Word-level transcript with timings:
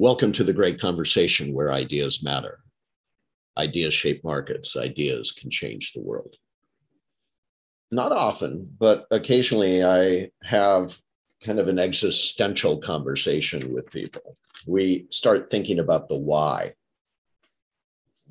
Welcome 0.00 0.30
to 0.34 0.44
the 0.44 0.52
great 0.52 0.80
conversation 0.80 1.52
where 1.52 1.72
ideas 1.72 2.22
matter. 2.22 2.60
Ideas 3.58 3.92
shape 3.92 4.22
markets, 4.22 4.76
ideas 4.76 5.32
can 5.32 5.50
change 5.50 5.92
the 5.92 6.00
world. 6.00 6.36
Not 7.90 8.12
often, 8.12 8.72
but 8.78 9.08
occasionally 9.10 9.82
I 9.82 10.30
have 10.44 10.96
kind 11.42 11.58
of 11.58 11.66
an 11.66 11.80
existential 11.80 12.78
conversation 12.78 13.74
with 13.74 13.90
people. 13.90 14.36
We 14.68 15.08
start 15.10 15.50
thinking 15.50 15.80
about 15.80 16.08
the 16.08 16.16
why. 16.16 16.74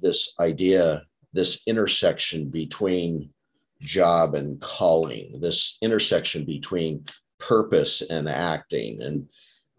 This 0.01 0.35
idea, 0.39 1.03
this 1.33 1.63
intersection 1.67 2.47
between 2.47 3.31
job 3.81 4.35
and 4.35 4.61
calling, 4.61 5.41
this 5.41 5.77
intersection 5.81 6.45
between 6.45 7.03
purpose 7.39 8.01
and 8.03 8.29
acting. 8.29 9.01
And 9.01 9.27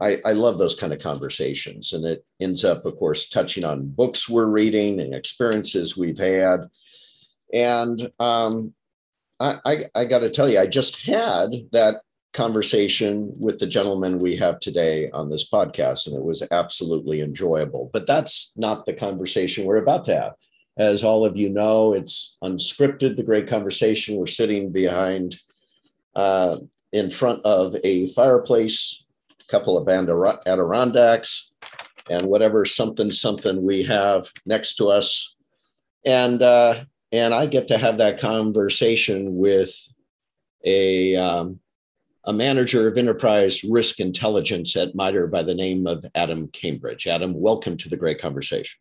I, 0.00 0.20
I 0.24 0.32
love 0.32 0.58
those 0.58 0.74
kind 0.74 0.92
of 0.92 1.00
conversations. 1.00 1.92
And 1.92 2.04
it 2.04 2.24
ends 2.40 2.64
up, 2.64 2.84
of 2.84 2.96
course, 2.96 3.28
touching 3.28 3.64
on 3.64 3.88
books 3.88 4.28
we're 4.28 4.46
reading 4.46 5.00
and 5.00 5.14
experiences 5.14 5.96
we've 5.96 6.18
had. 6.18 6.68
And 7.52 8.10
um, 8.20 8.74
I, 9.40 9.58
I, 9.64 9.84
I 9.94 10.04
got 10.04 10.20
to 10.20 10.30
tell 10.30 10.48
you, 10.48 10.58
I 10.58 10.66
just 10.66 11.04
had 11.04 11.50
that 11.72 12.02
conversation 12.34 13.32
with 13.38 13.58
the 13.58 13.66
gentleman 13.66 14.20
we 14.20 14.36
have 14.36 14.60
today 14.60 15.10
on 15.10 15.28
this 15.28 15.48
podcast, 15.48 16.06
and 16.06 16.14
it 16.14 16.22
was 16.22 16.46
absolutely 16.50 17.20
enjoyable. 17.20 17.90
But 17.92 18.06
that's 18.06 18.52
not 18.56 18.86
the 18.86 18.92
conversation 18.92 19.64
we're 19.64 19.78
about 19.78 20.04
to 20.04 20.14
have. 20.14 20.32
As 20.76 21.02
all 21.02 21.24
of 21.24 21.36
you 21.36 21.48
know, 21.48 21.92
it's 21.92 22.36
unscripted, 22.44 23.16
the 23.16 23.24
great 23.24 23.48
conversation. 23.48 24.16
We're 24.16 24.26
sitting 24.26 24.70
behind, 24.70 25.36
uh, 26.14 26.58
in 26.92 27.10
front 27.10 27.44
of 27.44 27.74
a 27.82 28.08
fireplace, 28.08 29.04
couple 29.48 29.78
of 29.78 29.88
Adirondacks, 29.88 31.52
and 32.10 32.26
whatever 32.26 32.64
something 32.64 33.10
something 33.10 33.62
we 33.62 33.82
have 33.84 34.30
next 34.46 34.74
to 34.76 34.88
us. 34.88 35.36
And, 36.04 36.42
uh, 36.42 36.84
and 37.12 37.34
I 37.34 37.46
get 37.46 37.66
to 37.68 37.78
have 37.78 37.98
that 37.98 38.18
conversation 38.18 39.36
with 39.36 39.74
a, 40.64 41.16
um, 41.16 41.60
a 42.24 42.32
manager 42.32 42.88
of 42.88 42.98
enterprise 42.98 43.64
risk 43.64 44.00
intelligence 44.00 44.76
at 44.76 44.94
MITRE 44.94 45.28
by 45.28 45.42
the 45.42 45.54
name 45.54 45.86
of 45.86 46.04
Adam 46.14 46.48
Cambridge. 46.48 47.06
Adam, 47.06 47.32
welcome 47.34 47.76
to 47.78 47.88
the 47.88 47.96
great 47.96 48.20
conversation. 48.20 48.78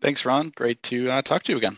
Thanks, 0.00 0.24
Ron. 0.24 0.50
Great 0.56 0.82
to 0.84 1.10
uh, 1.10 1.22
talk 1.22 1.42
to 1.44 1.52
you 1.52 1.58
again. 1.58 1.76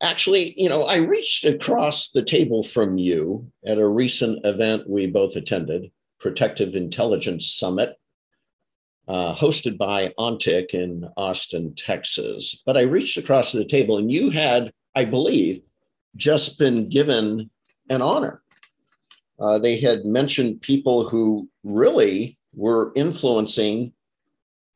Actually, 0.00 0.54
you 0.56 0.68
know, 0.68 0.84
I 0.84 0.96
reached 0.96 1.44
across 1.44 2.10
the 2.10 2.22
table 2.22 2.62
from 2.62 2.98
you 2.98 3.50
at 3.64 3.78
a 3.78 3.86
recent 3.86 4.44
event 4.44 4.88
we 4.88 5.06
both 5.06 5.36
attended, 5.36 5.90
Protective 6.22 6.76
Intelligence 6.76 7.52
Summit, 7.52 7.96
uh, 9.08 9.34
hosted 9.34 9.76
by 9.76 10.14
Ontic 10.18 10.72
in 10.72 11.08
Austin, 11.16 11.74
Texas. 11.74 12.62
But 12.64 12.76
I 12.76 12.82
reached 12.82 13.18
across 13.18 13.50
the 13.50 13.64
table, 13.64 13.98
and 13.98 14.10
you 14.10 14.30
had, 14.30 14.72
I 14.94 15.04
believe, 15.04 15.62
just 16.14 16.58
been 16.58 16.88
given 16.88 17.50
an 17.90 18.00
honor. 18.00 18.40
Uh, 19.40 19.58
they 19.58 19.76
had 19.80 20.04
mentioned 20.04 20.62
people 20.62 21.08
who 21.08 21.48
really 21.64 22.38
were 22.54 22.92
influencing 22.94 23.92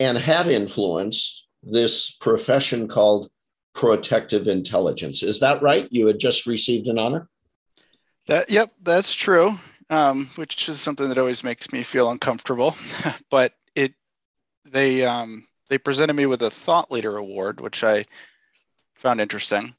and 0.00 0.19
had 0.19 0.48
influenced 0.48 1.47
this 1.62 2.11
profession 2.11 2.89
called 2.89 3.30
protective 3.72 4.48
intelligence. 4.48 5.22
Is 5.22 5.39
that 5.41 5.62
right? 5.62 5.86
You 5.91 6.06
had 6.08 6.19
just 6.19 6.47
received 6.47 6.89
an 6.89 6.98
honor? 6.98 7.28
That 8.27 8.50
yep, 8.50 8.72
that's 8.83 9.14
true. 9.14 9.56
Um, 9.89 10.31
which 10.34 10.69
is 10.69 10.81
something 10.81 11.09
that 11.09 11.19
always 11.19 11.45
makes 11.45 11.73
me 11.73 11.84
feel 11.84 12.11
uncomfortable. 12.11 12.77
but 13.31 13.53
it 13.75 13.95
they 14.65 15.05
um, 15.05 15.47
they 15.69 15.79
presented 15.79 16.14
me 16.14 16.27
with 16.27 16.42
a 16.42 16.51
thought 16.51 16.91
leader 16.91 17.17
award, 17.17 17.61
which 17.61 17.85
I 17.85 18.07
found 18.96 19.20
interesting. 19.20 19.75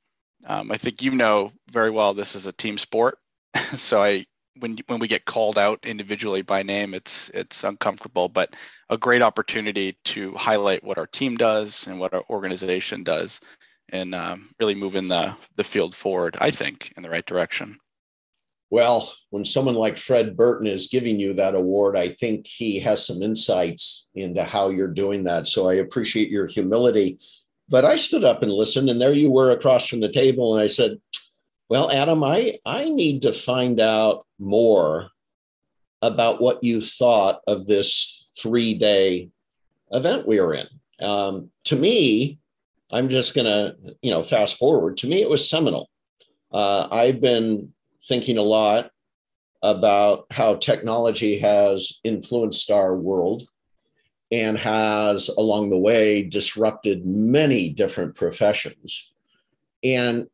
Um, 0.45 0.71
I 0.71 0.77
think 0.77 1.01
you 1.01 1.11
know 1.11 1.51
very 1.71 1.91
well 1.91 2.13
this 2.13 2.35
is 2.35 2.45
a 2.45 2.53
team 2.53 2.77
sport, 2.77 3.19
so 3.75 4.01
I 4.01 4.25
when 4.59 4.77
when 4.87 4.99
we 4.99 5.07
get 5.07 5.25
called 5.25 5.57
out 5.57 5.85
individually 5.85 6.41
by 6.41 6.63
name, 6.63 6.93
it's 6.93 7.29
it's 7.29 7.63
uncomfortable, 7.63 8.29
but 8.29 8.55
a 8.89 8.97
great 8.97 9.21
opportunity 9.21 9.97
to 10.05 10.33
highlight 10.33 10.83
what 10.83 10.97
our 10.97 11.07
team 11.07 11.35
does 11.37 11.87
and 11.87 11.99
what 11.99 12.13
our 12.13 12.23
organization 12.29 13.03
does, 13.03 13.39
and 13.89 14.15
um, 14.15 14.49
really 14.59 14.75
moving 14.75 15.07
the 15.07 15.35
the 15.55 15.63
field 15.63 15.95
forward. 15.95 16.37
I 16.39 16.51
think 16.51 16.93
in 16.97 17.03
the 17.03 17.09
right 17.09 17.25
direction. 17.25 17.79
Well, 18.69 19.11
when 19.29 19.45
someone 19.45 19.75
like 19.75 19.97
Fred 19.97 20.35
Burton 20.35 20.67
is 20.67 20.87
giving 20.87 21.19
you 21.19 21.33
that 21.33 21.55
award, 21.55 21.95
I 21.95 22.09
think 22.09 22.45
he 22.45 22.79
has 22.81 23.05
some 23.05 23.21
insights 23.21 24.09
into 24.13 24.43
how 24.43 24.69
you're 24.69 24.87
doing 24.87 25.23
that. 25.23 25.47
So 25.47 25.69
I 25.69 25.75
appreciate 25.75 26.29
your 26.29 26.47
humility. 26.47 27.19
But 27.69 27.85
I 27.85 27.95
stood 27.95 28.25
up 28.25 28.43
and 28.43 28.51
listened, 28.51 28.89
and 28.89 28.99
there 28.99 29.13
you 29.13 29.31
were 29.31 29.51
across 29.51 29.87
from 29.87 30.01
the 30.01 30.11
table, 30.11 30.53
and 30.53 30.63
I 30.63 30.67
said, 30.67 30.99
well, 31.69 31.91
Adam, 31.91 32.23
I, 32.23 32.59
I 32.65 32.89
need 32.89 33.23
to 33.23 33.33
find 33.33 33.79
out 33.79 34.25
more 34.39 35.09
about 36.01 36.41
what 36.41 36.63
you 36.63 36.79
thought 36.79 37.41
of 37.47 37.67
this 37.67 38.31
three 38.37 38.73
day 38.73 39.29
event 39.91 40.27
we 40.27 40.39
were 40.39 40.53
in. 40.53 40.67
Um, 41.01 41.51
to 41.65 41.75
me, 41.75 42.39
I'm 42.91 43.09
just 43.09 43.35
going 43.35 43.45
to, 43.45 43.75
you 44.01 44.11
know, 44.11 44.23
fast 44.23 44.57
forward. 44.57 44.97
To 44.97 45.07
me, 45.07 45.21
it 45.21 45.29
was 45.29 45.49
seminal. 45.49 45.89
Uh, 46.51 46.87
I've 46.89 47.19
been 47.19 47.73
thinking 48.07 48.37
a 48.37 48.41
lot 48.41 48.91
about 49.61 50.25
how 50.31 50.55
technology 50.55 51.39
has 51.39 51.99
influenced 52.03 52.71
our 52.71 52.95
world 52.95 53.47
and 54.31 54.57
has, 54.57 55.29
along 55.29 55.69
the 55.69 55.77
way, 55.77 56.23
disrupted 56.23 57.05
many 57.05 57.69
different 57.69 58.15
professions. 58.15 59.13
And 59.83 60.27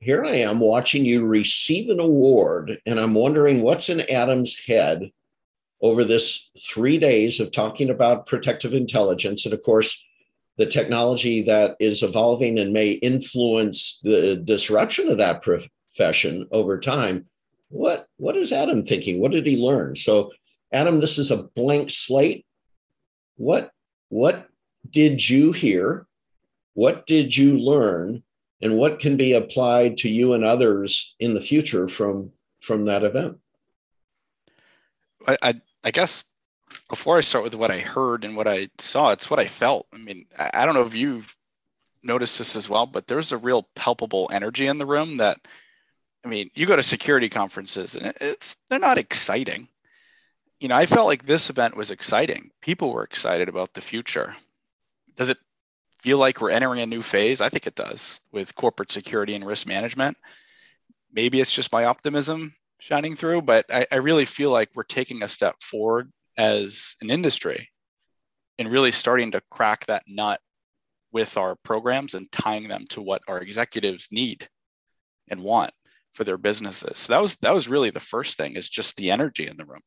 here 0.00 0.24
I 0.24 0.36
am 0.36 0.60
watching 0.60 1.04
you 1.04 1.26
receive 1.26 1.90
an 1.90 2.00
award, 2.00 2.80
and 2.86 2.98
I'm 2.98 3.14
wondering 3.14 3.60
what's 3.60 3.88
in 3.88 4.00
Adam's 4.10 4.58
head 4.58 5.10
over 5.82 6.04
this 6.04 6.50
three 6.58 6.98
days 6.98 7.40
of 7.40 7.52
talking 7.52 7.90
about 7.90 8.26
protective 8.26 8.74
intelligence. 8.74 9.44
And 9.44 9.54
of 9.54 9.62
course, 9.62 10.06
the 10.56 10.66
technology 10.66 11.42
that 11.42 11.76
is 11.80 12.02
evolving 12.02 12.58
and 12.58 12.72
may 12.72 12.92
influence 12.92 14.00
the 14.02 14.36
disruption 14.36 15.08
of 15.08 15.18
that 15.18 15.42
profession 15.94 16.46
over 16.50 16.78
time. 16.78 17.26
What, 17.68 18.06
what 18.16 18.36
is 18.36 18.52
Adam 18.52 18.84
thinking? 18.84 19.20
What 19.20 19.32
did 19.32 19.46
he 19.46 19.56
learn? 19.56 19.94
So, 19.94 20.32
Adam, 20.72 21.00
this 21.00 21.18
is 21.18 21.30
a 21.30 21.44
blank 21.54 21.90
slate. 21.90 22.46
What, 23.36 23.70
what 24.08 24.48
did 24.88 25.28
you 25.28 25.52
hear? 25.52 26.06
What 26.74 27.06
did 27.06 27.36
you 27.36 27.58
learn? 27.58 28.22
and 28.62 28.76
what 28.76 28.98
can 28.98 29.16
be 29.16 29.32
applied 29.32 29.96
to 29.98 30.08
you 30.08 30.34
and 30.34 30.44
others 30.44 31.14
in 31.18 31.34
the 31.34 31.40
future 31.40 31.88
from 31.88 32.30
from 32.60 32.84
that 32.84 33.04
event 33.04 33.38
I, 35.26 35.36
I, 35.42 35.60
I 35.84 35.90
guess 35.90 36.24
before 36.88 37.18
i 37.18 37.22
start 37.22 37.44
with 37.44 37.54
what 37.54 37.70
i 37.70 37.78
heard 37.78 38.24
and 38.24 38.36
what 38.36 38.46
i 38.46 38.68
saw 38.78 39.12
it's 39.12 39.30
what 39.30 39.40
i 39.40 39.46
felt 39.46 39.86
i 39.92 39.98
mean 39.98 40.26
i, 40.38 40.50
I 40.54 40.66
don't 40.66 40.74
know 40.74 40.86
if 40.86 40.94
you've 40.94 41.34
noticed 42.02 42.38
this 42.38 42.56
as 42.56 42.68
well 42.68 42.86
but 42.86 43.06
there's 43.06 43.32
a 43.32 43.38
real 43.38 43.68
palpable 43.74 44.30
energy 44.32 44.66
in 44.66 44.78
the 44.78 44.86
room 44.86 45.18
that 45.18 45.38
i 46.24 46.28
mean 46.28 46.50
you 46.54 46.66
go 46.66 46.76
to 46.76 46.82
security 46.82 47.28
conferences 47.28 47.94
and 47.94 48.14
it's 48.20 48.56
they're 48.68 48.78
not 48.78 48.98
exciting 48.98 49.68
you 50.58 50.68
know 50.68 50.76
i 50.76 50.86
felt 50.86 51.06
like 51.06 51.24
this 51.24 51.50
event 51.50 51.76
was 51.76 51.90
exciting 51.90 52.50
people 52.60 52.92
were 52.92 53.04
excited 53.04 53.48
about 53.48 53.72
the 53.74 53.80
future 53.80 54.34
does 55.16 55.30
it 55.30 55.38
feel 56.02 56.18
like 56.18 56.40
we're 56.40 56.50
entering 56.50 56.80
a 56.80 56.86
new 56.86 57.02
phase? 57.02 57.40
I 57.40 57.48
think 57.48 57.66
it 57.66 57.74
does 57.74 58.20
with 58.32 58.54
corporate 58.54 58.92
security 58.92 59.34
and 59.34 59.46
risk 59.46 59.66
management. 59.66 60.16
Maybe 61.12 61.40
it's 61.40 61.50
just 61.50 61.72
my 61.72 61.84
optimism 61.84 62.54
shining 62.78 63.16
through, 63.16 63.42
but 63.42 63.66
I, 63.72 63.86
I 63.92 63.96
really 63.96 64.24
feel 64.24 64.50
like 64.50 64.70
we're 64.74 64.84
taking 64.84 65.22
a 65.22 65.28
step 65.28 65.56
forward 65.60 66.10
as 66.38 66.96
an 67.02 67.10
industry 67.10 67.68
and 68.58 68.68
really 68.68 68.92
starting 68.92 69.32
to 69.32 69.42
crack 69.50 69.86
that 69.86 70.04
nut 70.06 70.40
with 71.12 71.36
our 71.36 71.56
programs 71.56 72.14
and 72.14 72.30
tying 72.30 72.68
them 72.68 72.86
to 72.90 73.02
what 73.02 73.22
our 73.28 73.40
executives 73.40 74.08
need 74.10 74.48
and 75.28 75.42
want 75.42 75.72
for 76.14 76.24
their 76.24 76.38
businesses. 76.38 76.98
So 76.98 77.12
that 77.12 77.22
was 77.22 77.36
that 77.36 77.54
was 77.54 77.68
really 77.68 77.90
the 77.90 78.00
first 78.00 78.36
thing 78.36 78.56
is 78.56 78.68
just 78.68 78.96
the 78.96 79.10
energy 79.10 79.46
in 79.46 79.56
the 79.56 79.64
room. 79.64 79.82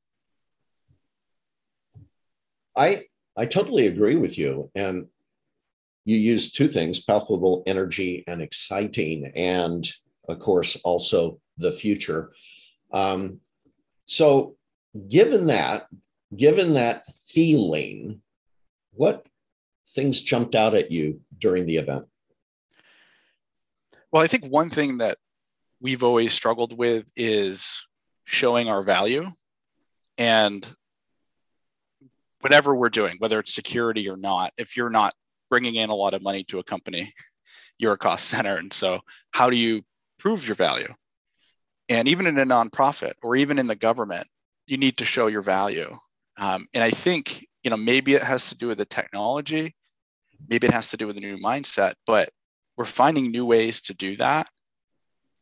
I 2.75 3.05
I 3.37 3.45
totally 3.45 3.87
agree 3.87 4.15
with 4.15 4.37
you 4.37 4.71
and 4.75 5.07
you 6.05 6.17
use 6.17 6.51
two 6.51 6.67
things 6.67 6.99
palpable 6.99 7.63
energy 7.65 8.23
and 8.27 8.41
exciting, 8.41 9.31
and 9.35 9.89
of 10.27 10.39
course, 10.39 10.75
also 10.83 11.39
the 11.57 11.71
future. 11.71 12.33
Um, 12.91 13.39
so, 14.05 14.55
given 15.09 15.47
that, 15.47 15.87
given 16.35 16.73
that 16.73 17.03
feeling, 17.27 18.21
what 18.93 19.25
things 19.89 20.21
jumped 20.21 20.55
out 20.55 20.75
at 20.75 20.91
you 20.91 21.21
during 21.37 21.65
the 21.65 21.77
event? 21.77 22.05
Well, 24.11 24.21
I 24.21 24.27
think 24.27 24.45
one 24.45 24.69
thing 24.69 24.97
that 24.97 25.17
we've 25.83 26.01
always 26.01 26.33
struggled 26.33 26.75
with 26.75 27.06
is 27.15 27.85
showing 28.24 28.69
our 28.69 28.81
value. 28.83 29.27
And 30.18 30.65
whatever 32.39 32.74
we're 32.74 32.89
doing, 32.89 33.18
whether 33.19 33.38
it's 33.39 33.53
security 33.53 34.09
or 34.09 34.15
not, 34.15 34.53
if 34.57 34.77
you're 34.77 34.89
not 34.89 35.13
bringing 35.50 35.75
in 35.75 35.89
a 35.89 35.95
lot 35.95 36.13
of 36.13 36.24
money 36.24 36.45
to 36.45 36.59
a 36.59 36.63
company, 36.63 37.13
you're 37.77 37.94
a 37.94 37.97
cost 37.97 38.30
center. 38.30 38.56
And 38.56 38.71
so, 38.71 39.01
how 39.31 39.50
do 39.50 39.57
you 39.57 39.83
prove 40.19 40.47
your 40.47 40.56
value? 40.56 40.88
And 41.89 42.07
even 42.07 42.27
in 42.27 42.39
a 42.39 42.45
nonprofit 42.45 43.13
or 43.21 43.35
even 43.35 43.59
in 43.59 43.68
the 43.68 43.75
government, 43.75 44.25
you 44.65 44.77
need 44.77 44.97
to 44.97 45.06
show 45.06 45.27
your 45.27 45.41
value. 45.41 45.97
Um, 46.38 46.65
and 46.74 46.81
I 46.81 46.91
think, 46.91 47.45
you 47.62 47.69
know, 47.69 47.77
maybe 47.77 48.13
it 48.13 48.24
has 48.24 48.50
to 48.50 48.56
do 48.56 48.68
with 48.68 48.77
the 48.77 48.85
technology, 48.85 49.75
maybe 50.47 50.68
it 50.68 50.74
has 50.74 50.91
to 50.91 50.97
do 50.97 51.07
with 51.07 51.18
a 51.18 51.21
new 51.21 51.38
mindset, 51.38 51.95
but 52.07 52.30
we're 52.77 52.85
finding 52.85 53.31
new 53.31 53.45
ways 53.45 53.81
to 53.81 53.94
do 53.94 54.15
that. 54.18 54.47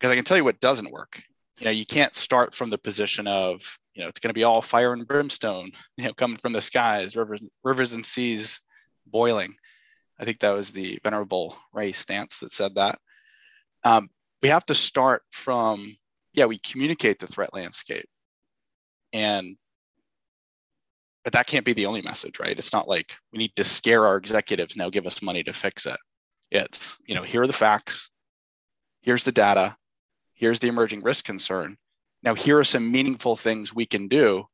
Because 0.01 0.11
I 0.11 0.15
can 0.15 0.25
tell 0.25 0.37
you 0.37 0.43
what 0.43 0.59
doesn't 0.59 0.91
work. 0.91 1.21
You 1.59 1.65
know, 1.65 1.71
you 1.71 1.85
can't 1.85 2.15
start 2.15 2.55
from 2.55 2.71
the 2.71 2.77
position 2.79 3.27
of, 3.27 3.61
you 3.93 4.01
know, 4.01 4.09
it's 4.09 4.19
going 4.19 4.31
to 4.31 4.33
be 4.33 4.43
all 4.43 4.63
fire 4.63 4.93
and 4.93 5.07
brimstone, 5.07 5.71
you 5.97 6.05
know, 6.05 6.13
coming 6.15 6.37
from 6.37 6.53
the 6.53 6.61
skies, 6.61 7.15
rivers, 7.15 7.47
rivers 7.63 7.93
and 7.93 8.03
seas 8.03 8.61
boiling. 9.05 9.53
I 10.19 10.25
think 10.25 10.39
that 10.39 10.53
was 10.53 10.71
the 10.71 10.99
Venerable 11.03 11.55
Ray 11.71 11.91
Stantz 11.91 12.39
that 12.39 12.51
said 12.51 12.73
that. 12.75 12.97
Um, 13.83 14.09
we 14.41 14.49
have 14.49 14.65
to 14.67 14.75
start 14.75 15.21
from, 15.31 15.95
yeah, 16.33 16.45
we 16.45 16.57
communicate 16.57 17.19
the 17.19 17.27
threat 17.27 17.53
landscape. 17.53 18.07
And, 19.13 19.55
but 21.23 21.33
that 21.33 21.45
can't 21.45 21.65
be 21.65 21.73
the 21.73 21.85
only 21.85 22.01
message, 22.01 22.39
right? 22.39 22.57
It's 22.57 22.73
not 22.73 22.87
like 22.87 23.15
we 23.31 23.37
need 23.37 23.55
to 23.55 23.63
scare 23.63 24.07
our 24.07 24.17
executives 24.17 24.75
now 24.75 24.89
give 24.89 25.05
us 25.05 25.21
money 25.21 25.43
to 25.43 25.53
fix 25.53 25.85
it. 25.85 25.97
It's, 26.49 26.97
you 27.05 27.13
know, 27.13 27.21
here 27.21 27.43
are 27.43 27.47
the 27.47 27.53
facts, 27.53 28.09
here's 29.01 29.23
the 29.23 29.31
data, 29.31 29.75
here's 30.41 30.59
the 30.59 30.67
emerging 30.67 31.01
risk 31.01 31.23
concern. 31.23 31.77
Now, 32.23 32.33
here 32.33 32.57
are 32.57 32.63
some 32.63 32.91
meaningful 32.91 33.35
things 33.35 33.73
we 33.73 33.85
can 33.85 34.07
do, 34.07 34.45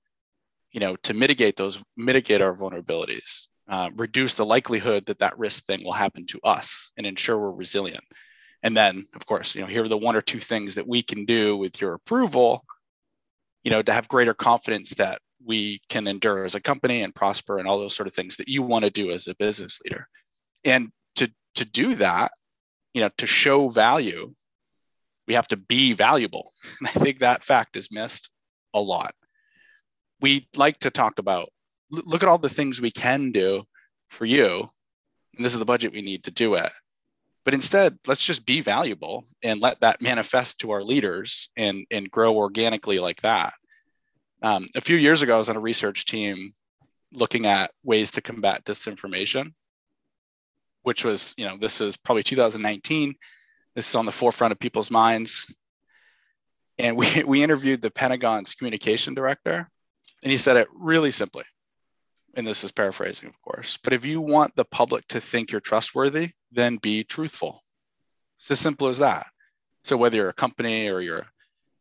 you 0.72 0.82
know, 0.82 0.98
to 0.98 1.14
mitigate 1.14 1.56
those, 1.56 1.82
mitigate 1.96 2.42
our 2.42 2.54
vulnerabilities, 2.54 3.48
uh, 3.70 3.90
reduce 3.96 4.36
the 4.36 4.46
likelihood 4.46 5.06
that 5.06 5.20
that 5.20 5.40
risk 5.40 5.64
thing 5.66 5.84
will 5.84 5.94
happen 5.94 6.26
to 6.28 6.40
us 6.44 6.92
and 6.98 7.08
ensure 7.08 7.40
we're 7.40 7.52
resilient. 7.52 8.04
And 8.64 8.76
then, 8.76 9.08
of 9.16 9.26
course, 9.26 9.56
you 9.56 9.62
know, 9.62 9.68
here 9.68 9.84
are 9.84 9.88
the 9.88 9.98
one 9.98 10.18
or 10.18 10.22
two 10.22 10.40
things 10.40 10.76
that 10.76 10.88
we 10.88 11.02
can 11.02 11.26
do 11.26 11.56
with 11.56 11.80
your 11.80 11.94
approval, 11.94 12.66
you 13.64 13.72
know, 13.72 13.82
to 13.82 13.94
have 13.94 14.10
greater 14.10 14.34
confidence 14.34 14.94
that 14.96 15.20
we 15.46 15.80
can 15.88 16.08
endure 16.08 16.44
as 16.44 16.56
a 16.56 16.62
company 16.62 17.02
and 17.04 17.16
prosper 17.16 17.60
and 17.60 17.68
all 17.68 17.80
those 17.80 17.96
sort 17.96 18.08
of 18.08 18.14
things 18.14 18.36
that 18.38 18.50
you 18.50 18.62
want 18.62 18.84
to 18.84 18.92
do 18.92 19.12
as 19.12 19.28
a 19.28 19.36
business 19.36 19.80
leader. 19.86 20.06
And 20.66 20.90
to 21.16 21.32
to 21.56 21.66
do 21.66 21.96
that, 21.96 22.32
you 22.94 23.02
know, 23.02 23.10
to 23.20 23.28
show 23.28 23.70
value, 23.70 24.34
we 25.28 25.36
have 25.36 25.48
to 25.48 25.58
be 25.58 25.94
valuable. 25.94 26.52
And 26.80 26.88
I 26.90 26.92
think 26.92 27.20
that 27.20 27.44
fact 27.44 27.78
is 27.78 27.92
missed 27.92 28.30
a 28.74 28.82
lot. 28.82 29.14
We 30.22 30.48
like 30.56 30.80
to 30.80 30.90
talk 30.90 31.20
about 31.20 31.50
look 31.90 32.24
at 32.24 32.30
all 32.30 32.38
the 32.38 32.50
things 32.50 32.82
we 32.82 32.92
can 32.92 33.32
do 33.32 33.64
for 34.10 34.26
you, 34.26 34.68
and 35.36 35.46
this 35.46 35.54
is 35.54 35.60
the 35.60 35.66
budget 35.66 35.94
we 35.94 36.02
need 36.02 36.26
to 36.26 36.32
do 36.32 36.56
it. 36.56 36.72
But 37.46 37.54
instead, 37.54 37.98
let's 38.06 38.24
just 38.24 38.46
be 38.46 38.60
valuable 38.60 39.24
and 39.42 39.62
let 39.62 39.80
that 39.80 40.02
manifest 40.02 40.60
to 40.60 40.72
our 40.72 40.84
leaders 40.84 41.50
and, 41.56 41.86
and 41.92 42.12
grow 42.12 42.36
organically 42.36 43.00
like 43.00 43.22
that. 43.22 43.54
Um, 44.42 44.68
a 44.76 44.82
few 44.82 44.98
years 44.98 45.22
ago, 45.22 45.36
I 45.36 45.38
was 45.38 45.50
on 45.50 45.56
a 45.56 45.62
research 45.62 46.06
team 46.06 46.54
looking 47.14 47.46
at 47.46 47.72
ways 47.84 48.12
to 48.12 48.22
combat 48.22 48.66
disinformation, 48.66 49.54
which 50.84 51.06
was, 51.06 51.34
you 51.38 51.46
know, 51.46 51.58
this 51.58 51.80
is 51.80 51.96
probably 51.96 52.24
2019. 52.24 53.16
This 53.78 53.88
is 53.88 53.96
on 53.96 54.06
the 54.06 54.12
forefront 54.12 54.52
of 54.52 54.60
people's 54.60 54.92
minds. 54.92 55.56
And 56.78 56.98
we, 56.98 57.24
we 57.26 57.44
interviewed 57.44 57.82
the 57.82 57.92
Pentagon's 57.92 58.56
communication 58.56 59.14
director, 59.14 59.70
and 60.22 60.32
he 60.32 60.38
said 60.38 60.58
it 60.58 60.68
really 60.74 61.12
simply 61.12 61.46
and 62.38 62.46
this 62.46 62.64
is 62.64 62.72
paraphrasing, 62.72 63.28
of 63.28 63.42
course, 63.42 63.80
but 63.84 63.94
if 63.94 64.06
you 64.06 64.22
want 64.22 64.56
the 64.56 64.64
public 64.64 65.06
to 65.08 65.20
think 65.20 65.52
you're 65.52 65.60
trustworthy, 65.60 66.30
then 66.52 66.78
be 66.78 67.04
truthful. 67.04 67.64
It's 68.40 68.52
as 68.52 68.60
simple 68.60 68.90
as 68.90 69.00
that. 69.00 69.26
So 69.84 69.98
whether 69.98 70.18
you're 70.18 70.30
a 70.30 70.34
company 70.34 70.88
or 70.88 71.02
you're, 71.02 71.26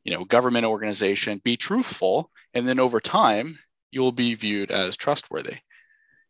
you 0.03 0.15
know, 0.15 0.25
government 0.25 0.65
organization, 0.65 1.43
be 1.45 1.59
truthful, 1.59 2.31
and 2.55 2.67
then 2.67 2.81
over 2.81 3.01
time 3.01 3.59
you'll 3.91 4.13
be 4.13 4.35
viewed 4.35 4.71
as 4.71 4.97
trustworthy. 4.97 5.59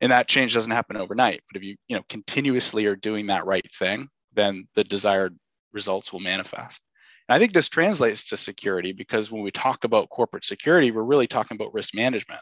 And 0.00 0.10
that 0.10 0.26
change 0.26 0.54
doesn't 0.54 0.72
happen 0.72 0.96
overnight, 0.96 1.42
but 1.48 1.56
if 1.56 1.62
you, 1.62 1.76
you 1.86 1.96
know, 1.96 2.02
continuously 2.08 2.86
are 2.86 2.96
doing 2.96 3.28
that 3.28 3.46
right 3.46 3.66
thing, 3.78 4.08
then 4.34 4.66
the 4.74 4.82
desired 4.82 5.38
results 5.72 6.12
will 6.12 6.20
manifest. 6.20 6.80
And 7.28 7.36
I 7.36 7.38
think 7.38 7.52
this 7.52 7.68
translates 7.68 8.24
to 8.26 8.36
security 8.36 8.92
because 8.92 9.30
when 9.30 9.42
we 9.42 9.50
talk 9.50 9.84
about 9.84 10.10
corporate 10.10 10.44
security, 10.44 10.90
we're 10.90 11.02
really 11.02 11.26
talking 11.26 11.56
about 11.56 11.74
risk 11.74 11.94
management. 11.94 12.40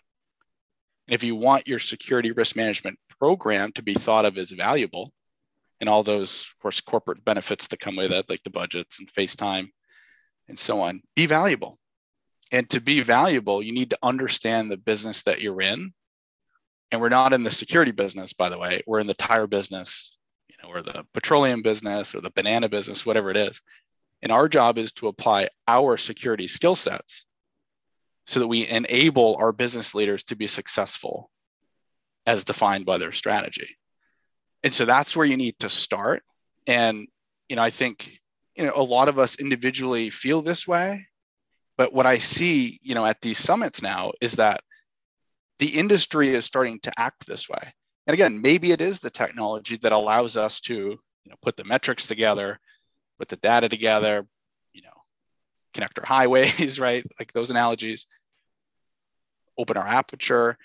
And 1.09 1.15
if 1.15 1.23
you 1.23 1.37
want 1.37 1.69
your 1.69 1.79
security 1.79 2.33
risk 2.33 2.57
management 2.57 2.99
program 3.19 3.73
to 3.73 3.83
be 3.83 3.95
thought 3.95 4.25
of 4.25 4.39
as 4.39 4.51
valuable, 4.51 5.13
and 5.81 5.89
all 5.89 6.03
those, 6.03 6.47
of 6.51 6.63
course, 6.63 6.81
corporate 6.81 7.25
benefits 7.25 7.67
that 7.67 7.81
come 7.81 7.97
with 7.97 8.13
it, 8.13 8.29
like 8.29 8.43
the 8.43 8.51
budgets 8.51 9.01
and 9.01 9.13
FaceTime 9.13 9.69
and 10.49 10.59
so 10.59 10.81
on, 10.81 11.03
be 11.15 11.27
valuable. 11.27 11.79
And 12.53 12.69
to 12.71 12.81
be 12.81 13.03
valuable, 13.03 13.63
you 13.63 13.73
need 13.73 13.91
to 13.91 13.99
understand 14.03 14.71
the 14.71 14.77
business 14.77 15.23
that 15.23 15.41
you're 15.41 15.61
in. 15.61 15.93
And 16.91 17.01
we're 17.01 17.09
not 17.09 17.33
in 17.33 17.43
the 17.43 17.51
security 17.51 17.91
business, 17.91 18.33
by 18.33 18.49
the 18.49 18.59
way. 18.59 18.83
We're 18.87 19.01
in 19.01 19.07
the 19.07 19.15
tire 19.15 19.47
business, 19.47 20.17
or 20.65 20.83
the 20.83 21.07
petroleum 21.13 21.63
business 21.63 22.15
or 22.15 22.21
the 22.21 22.31
banana 22.31 22.69
business, 22.69 23.07
whatever 23.07 23.31
it 23.31 23.37
is. 23.37 23.61
And 24.23 24.33
our 24.33 24.49
job 24.49 24.79
is 24.79 24.93
to 24.93 25.09
apply 25.09 25.49
our 25.69 25.97
security 25.97 26.49
skill 26.49 26.77
sets 26.77 27.27
so 28.27 28.41
that 28.41 28.49
we 28.49 28.67
enable 28.67 29.37
our 29.37 29.53
business 29.53 29.95
leaders 29.95 30.25
to 30.25 30.37
be 30.37 30.47
successful 30.47 31.31
as 32.27 32.45
defined 32.45 32.87
by 32.87 32.99
their 32.99 33.13
strategy. 33.13 33.77
And 34.63 34.73
so 34.73 34.87
that's 34.87 35.15
where 35.15 35.27
you 35.27 35.37
need 35.37 35.59
to 35.59 35.69
start. 35.69 36.23
And, 36.67 37.07
you 37.49 37.57
know, 37.57 37.63
I 37.63 37.69
think, 37.71 38.19
you 38.57 38.65
know, 38.65 38.73
a 38.75 38.83
lot 38.83 39.09
of 39.09 39.19
us 39.19 39.39
individually 39.39 40.09
feel 40.09 40.41
this 40.41 40.67
way. 40.67 41.07
But 41.77 41.93
what 41.93 42.07
I 42.07 42.19
see, 42.19 42.81
you 42.83 42.95
know, 42.95 43.05
at 43.05 43.21
these 43.21 43.39
summits 43.39 43.83
now 43.83 44.13
is 44.21 44.35
that 44.35 44.61
the 45.59 45.79
industry 45.79 46.35
is 46.35 46.47
starting 46.47 46.81
to 46.81 46.93
act 46.97 47.27
this 47.27 47.49
way. 47.49 47.75
And 48.07 48.15
again, 48.15 48.41
maybe 48.41 48.73
it 48.73 48.81
is 48.81 49.01
the 49.01 49.11
technology 49.11 49.77
that 49.79 49.93
allows 49.93 50.37
us 50.37 50.61
to, 50.61 50.75
you 50.75 51.31
know, 51.31 51.37
put 51.43 51.57
the 51.57 51.65
metrics 51.65 52.07
together, 52.07 52.59
put 53.19 53.29
the 53.29 53.37
data 53.37 53.69
together, 53.69 54.27
you 54.73 54.83
know, 54.83 55.03
connect 55.73 55.99
our 55.99 56.05
highways, 56.07 56.79
right? 56.79 57.05
Like 57.19 57.33
those 57.33 57.51
analogies, 57.51 58.07
open 59.57 59.77
our 59.77 59.87
aperture. 59.87 60.59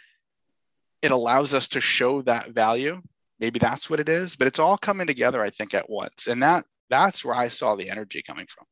It 1.01 1.11
allows 1.11 1.53
us 1.53 1.69
to 1.69 1.81
show 1.81 2.21
that 2.23 2.49
value. 2.49 3.01
Maybe 3.39 3.57
that's 3.57 3.89
what 3.89 4.01
it 4.01 4.09
is, 4.09 4.35
but 4.35 4.47
it's 4.47 4.59
all 4.59 4.77
coming 4.77 5.07
together, 5.07 5.41
I 5.41 5.49
think, 5.49 5.73
at 5.73 5.89
once. 5.89 6.27
And 6.27 6.43
that 6.43 6.65
that's 6.89 7.23
where 7.23 7.35
I 7.35 7.47
saw 7.47 7.75
the 7.75 7.89
energy 7.89 8.21
coming 8.21 8.47
from. 8.47 8.65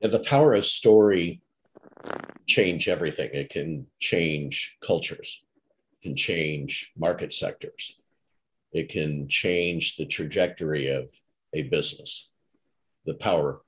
Yeah, 0.00 0.08
the 0.08 0.20
power 0.20 0.54
of 0.54 0.66
story 0.66 1.40
change 2.46 2.88
everything. 2.88 3.30
It 3.32 3.50
can 3.50 3.86
change 3.98 4.76
cultures, 4.80 5.42
can 6.06 6.14
change 6.14 6.92
market 6.96 7.32
sectors, 7.32 7.98
it 8.72 8.88
can 8.88 9.26
change 9.28 9.96
the 9.96 10.06
trajectory 10.06 10.88
of 10.88 11.08
a 11.52 11.64
business. 11.64 12.28
The 13.06 13.14
power 13.14 13.60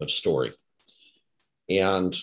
of 0.00 0.10
story. 0.10 0.52
And 1.70 2.14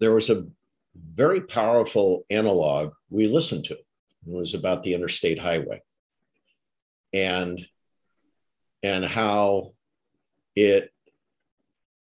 there 0.00 0.12
was 0.12 0.28
a 0.28 0.46
very 0.94 1.40
powerful 1.40 2.26
analog 2.28 2.92
we 3.08 3.26
listened 3.26 3.64
to. 3.66 3.74
It 3.74 3.84
was 4.24 4.54
about 4.54 4.82
the 4.82 4.92
interstate 4.94 5.38
highway 5.38 5.82
and 7.12 7.66
and 8.82 9.04
how 9.04 9.72
it 10.54 10.92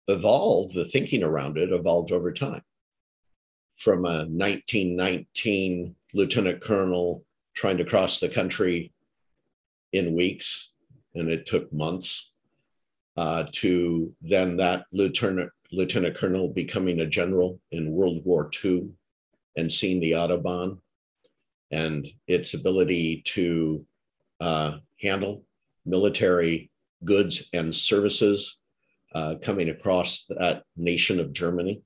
evolved, 0.06 0.74
the 0.74 0.84
thinking 0.84 1.22
around 1.22 1.58
it 1.58 1.72
evolved 1.72 2.12
over 2.12 2.32
time. 2.32 2.62
From 3.76 4.04
a 4.04 4.26
1919 4.26 5.96
lieutenant 6.14 6.60
colonel 6.60 7.24
trying 7.54 7.76
to 7.78 7.84
cross 7.84 8.18
the 8.18 8.28
country 8.28 8.92
in 9.92 10.14
weeks, 10.14 10.70
and 11.14 11.28
it 11.28 11.46
took 11.46 11.72
months 11.72 12.32
uh, 13.16 13.44
to 13.52 14.14
then 14.22 14.56
that 14.56 14.84
lieutenant 14.92 15.50
lieutenant 15.70 16.14
colonel 16.14 16.48
becoming 16.48 17.00
a 17.00 17.06
general 17.06 17.58
in 17.70 17.92
World 17.92 18.22
War 18.24 18.50
II 18.62 18.90
and 19.56 19.72
seeing 19.72 20.00
the 20.00 20.12
Autobahn 20.12 20.78
and 21.70 22.06
its 22.26 22.52
ability 22.54 23.22
to 23.24 23.84
uh, 24.40 24.78
handle 25.00 25.44
military 25.86 26.70
goods 27.04 27.48
and 27.52 27.74
services 27.74 28.60
uh, 29.14 29.36
coming 29.42 29.70
across 29.70 30.26
that 30.26 30.64
nation 30.76 31.18
of 31.18 31.32
Germany. 31.32 31.82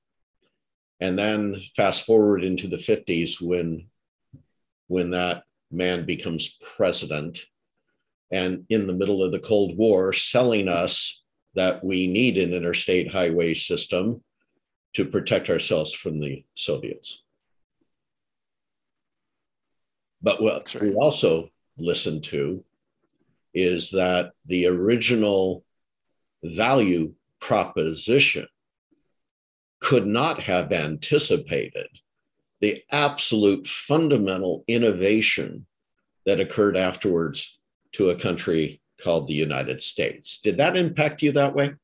And 1.01 1.19
then 1.19 1.61
fast 1.77 2.05
forward 2.07 2.45
into 2.45 2.69
the 2.69 2.77
50s 2.77 3.41
when, 3.41 3.87
when 4.89 5.11
that 5.11 5.45
man 5.71 6.07
becomes 6.07 6.59
president 6.77 7.41
and 8.31 8.65
in 8.69 8.87
the 8.87 8.93
middle 8.93 9.23
of 9.23 9.33
the 9.33 9.39
Cold 9.39 9.77
War 9.77 10.13
selling 10.13 10.69
us 10.69 11.23
that 11.55 11.85
we 11.85 12.07
need 12.07 12.37
an 12.37 12.53
interstate 12.53 13.13
highway 13.13 13.55
system 13.55 14.23
to 14.95 15.05
protect 15.05 15.51
ourselves 15.51 15.93
from 15.93 16.21
the 16.21 16.45
Soviets. 16.55 17.23
But 20.23 20.43
what 20.43 20.75
right. 20.75 20.83
we 20.83 20.95
also 20.95 21.51
listen 21.79 22.21
to 22.23 22.65
is 23.55 23.91
that 23.93 24.33
the 24.47 24.67
original 24.67 25.65
value 26.43 27.15
proposition 27.41 28.47
could 29.81 30.07
not 30.07 30.41
have 30.41 30.73
anticipated 30.73 31.89
the 32.61 32.83
absolute 32.91 33.67
fundamental 33.67 34.65
innovation 34.67 35.67
that 36.25 36.41
occurred 36.41 36.77
afterwards 36.77 37.59
to 37.93 38.11
a 38.11 38.17
country 38.17 38.81
called 39.03 39.29
the 39.29 39.35
United 39.35 39.83
States. 39.83 40.41
Did 40.41 40.59
that 40.59 40.77
impact 40.77 41.23
you 41.23 41.33
that 41.33 41.55
way? 41.55 41.75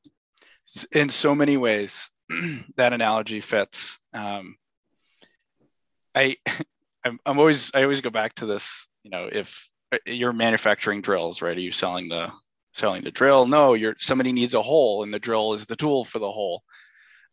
In 0.91 1.09
so 1.09 1.35
many 1.35 1.57
ways, 1.57 2.09
that 2.75 2.93
analogy 2.93 3.41
fits. 3.41 3.99
Um, 4.13 4.55
I, 6.15 6.37
I'm, 7.05 7.19
I'm 7.25 7.39
always, 7.39 7.71
I 7.73 7.83
always 7.83 8.01
go 8.01 8.09
back 8.09 8.35
to 8.35 8.45
this. 8.45 8.87
You 9.03 9.11
know, 9.11 9.29
if 9.31 9.69
uh, 9.91 9.97
you're 10.05 10.33
manufacturing 10.33 11.01
drills, 11.01 11.41
right? 11.41 11.57
Are 11.57 11.61
you 11.61 11.71
selling 11.71 12.07
the 12.07 12.31
selling 12.73 13.03
the 13.03 13.11
drill? 13.11 13.45
No, 13.45 13.73
you're 13.73 13.95
somebody 13.99 14.31
needs 14.31 14.53
a 14.53 14.61
hole, 14.61 15.03
and 15.03 15.13
the 15.13 15.19
drill 15.19 15.53
is 15.53 15.65
the 15.65 15.75
tool 15.75 16.05
for 16.05 16.19
the 16.19 16.31
hole. 16.31 16.63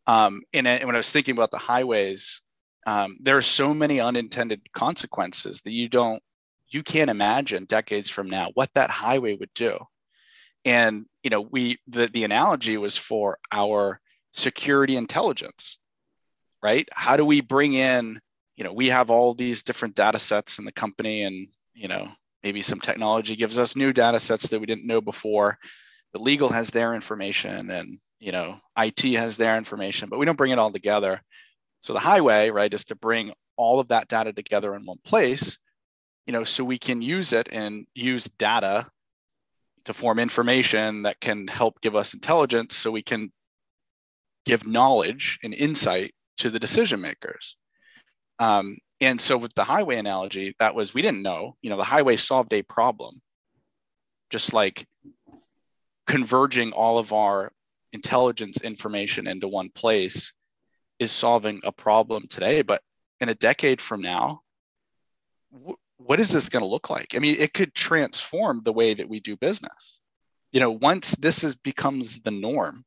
Um, 0.07 0.43
and, 0.53 0.67
and 0.67 0.85
when 0.85 0.97
I 0.97 0.99
was 0.99 1.11
thinking 1.11 1.37
about 1.37 1.53
the 1.53 1.59
highways, 1.59 2.43
um, 2.87 3.19
there 3.21 3.37
are 3.37 3.43
so 3.43 3.75
many 3.75 4.01
unintended 4.01 4.61
consequences 4.73 5.61
that 5.63 5.73
you 5.73 5.89
don't 5.89 6.23
you 6.69 6.83
can't 6.83 7.11
imagine 7.11 7.65
decades 7.65 8.09
from 8.09 8.31
now 8.31 8.51
what 8.55 8.73
that 8.75 8.91
highway 8.91 9.35
would 9.35 9.53
do. 9.55 9.79
And 10.65 11.07
you 11.23 11.31
know 11.31 11.41
we 11.41 11.79
the, 11.89 12.07
the 12.09 12.25
analogy 12.25 12.77
was 12.77 12.97
for 12.97 13.39
our 13.53 14.01
security 14.33 14.97
intelligence 14.97 15.79
right? 16.63 16.89
How 16.93 17.17
do 17.17 17.25
we 17.25 17.41
bring 17.41 17.75
in 17.75 18.21
you 18.57 18.65
know 18.65 18.73
we 18.73 18.89
have 18.89 19.11
all 19.11 19.35
these 19.35 19.63
different 19.63 19.95
data 19.95 20.19
sets 20.19 20.59
in 20.59 20.65
the 20.65 20.73
company 20.73 21.23
and 21.23 21.49
you 21.75 21.89
know 21.89 22.09
maybe 22.43 22.63
some 22.63 22.81
technology 22.81 23.37
gives 23.37 23.59
us 23.59 23.77
new 23.77 23.93
data 23.93 24.21
sets 24.21 24.49
that 24.49 24.61
we 24.61 24.67
didn't 24.67 24.87
know 24.87 25.01
before. 25.01 25.59
But 26.13 26.23
legal 26.23 26.49
has 26.49 26.71
their 26.71 26.95
information 26.95 27.71
and 27.71 27.99
you 28.19 28.33
know 28.33 28.59
it 28.77 29.01
has 29.15 29.37
their 29.37 29.57
information 29.57 30.09
but 30.09 30.19
we 30.19 30.27
don't 30.27 30.37
bring 30.37 30.53
it 30.53 30.59
all 30.59 30.73
together 30.73 31.23
so 31.81 31.93
the 31.93 31.99
highway, 31.99 32.51
right, 32.51 32.73
is 32.73 32.85
to 32.87 32.95
bring 32.95 33.33
all 33.57 33.81
of 33.81 33.89
that 33.89 34.09
data 34.09 34.33
together 34.33 34.75
in 34.75 34.85
one 34.85 34.99
place, 35.05 35.59
you 36.27 36.33
know, 36.33 36.45
so 36.45 36.65
we 36.65 36.79
can 36.79 37.03
use 37.03 37.33
it 37.33 37.49
and 37.53 37.87
use 37.95 38.25
data 38.39 38.87
to 39.85 39.95
form 39.95 40.19
information 40.19 41.03
that 41.03 41.21
can 41.21 41.47
help 41.47 41.81
give 41.81 41.97
us 41.97 42.15
intelligence 42.15 42.77
so 42.77 42.91
we 42.91 43.03
can 43.03 43.33
give 44.45 44.67
knowledge 44.67 45.39
and 45.43 45.55
insight 45.55 46.13
to 46.39 46.51
the 46.51 46.59
decision 46.59 47.01
makers. 47.01 47.57
Um, 48.39 48.77
and 49.01 49.21
so 49.21 49.37
with 49.37 49.55
the 49.55 49.65
highway 49.65 49.97
analogy, 49.97 50.55
that 50.59 50.75
was 50.75 50.93
we 50.93 51.03
didn't 51.03 51.23
know, 51.23 51.57
you 51.63 51.71
know, 51.71 51.77
the 51.77 51.85
highway 51.85 52.17
solved 52.17 52.53
a 52.53 52.63
problem, 52.63 53.15
just 54.29 54.53
like 54.53 54.87
converging 56.07 56.73
all 56.73 56.99
of 56.99 57.13
our 57.13 57.53
intelligence 57.93 58.61
information 58.61 59.27
into 59.27 59.49
one 59.49 59.71
place 59.71 60.33
is 61.01 61.11
solving 61.11 61.61
a 61.65 61.73
problem 61.73 62.29
today, 62.29 62.63
but 62.63 62.83
in 63.21 63.29
a 63.29 63.35
decade 63.35 63.81
from 63.81 64.03
now, 64.03 64.43
what 65.97 66.21
is 66.21 66.31
this 66.31 66.49
going 66.49 66.63
to 66.63 66.69
look 66.69 66.91
like? 66.91 67.17
I 67.17 67.19
mean, 67.19 67.37
it 67.39 67.53
could 67.53 67.75
transform 67.75 68.61
the 68.63 68.73
way 68.73 68.95
that 68.95 69.09
we 69.09 69.19
do 69.19 69.37
business. 69.37 70.01
You 70.53 70.61
know, 70.61 70.71
once 70.71 71.13
this 71.17 71.43
is 71.43 71.57
becomes 71.57 72.21
the 72.21 72.31
norm, 72.31 72.85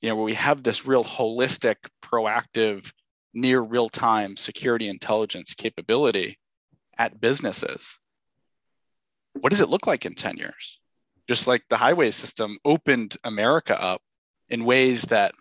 you 0.00 0.08
know, 0.08 0.16
where 0.16 0.24
we 0.24 0.34
have 0.34 0.62
this 0.62 0.86
real 0.86 1.04
holistic, 1.04 1.76
proactive, 2.02 2.90
near 3.34 3.60
real-time 3.60 4.36
security 4.36 4.88
intelligence 4.88 5.54
capability 5.54 6.38
at 6.96 7.20
businesses, 7.20 7.98
what 9.34 9.50
does 9.50 9.60
it 9.60 9.68
look 9.68 9.86
like 9.86 10.06
in 10.06 10.14
10 10.14 10.36
years? 10.36 10.78
Just 11.28 11.46
like 11.46 11.62
the 11.68 11.76
highway 11.76 12.10
system 12.10 12.58
opened 12.64 13.16
America 13.22 13.80
up 13.80 14.02
in 14.48 14.64
ways 14.64 15.02
that 15.02 15.32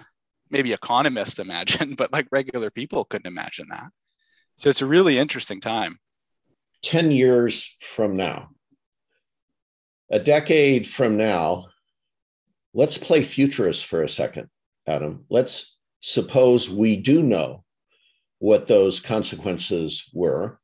maybe 0.49 0.73
economists 0.73 1.39
imagine, 1.39 1.95
but 1.97 2.11
like 2.11 2.27
regular 2.31 2.69
people 2.69 3.05
couldn't 3.05 3.27
imagine 3.27 3.67
that. 3.69 3.89
So 4.57 4.69
it's 4.69 4.81
a 4.81 4.87
really 4.87 5.17
interesting 5.17 5.61
time. 5.61 5.99
10 6.83 7.11
years 7.11 7.77
from 7.81 8.15
now, 8.15 8.49
a 10.11 10.19
decade 10.19 10.87
from 10.87 11.17
now, 11.17 11.67
let's 12.73 12.97
play 12.97 13.21
futurist 13.21 13.85
for 13.85 14.03
a 14.03 14.09
second, 14.09 14.49
Adam. 14.87 15.25
Let's 15.29 15.77
suppose 16.01 16.69
we 16.69 16.95
do 16.95 17.21
know 17.21 17.63
what 18.39 18.67
those 18.67 18.99
consequences 18.99 20.09
were. 20.13 20.59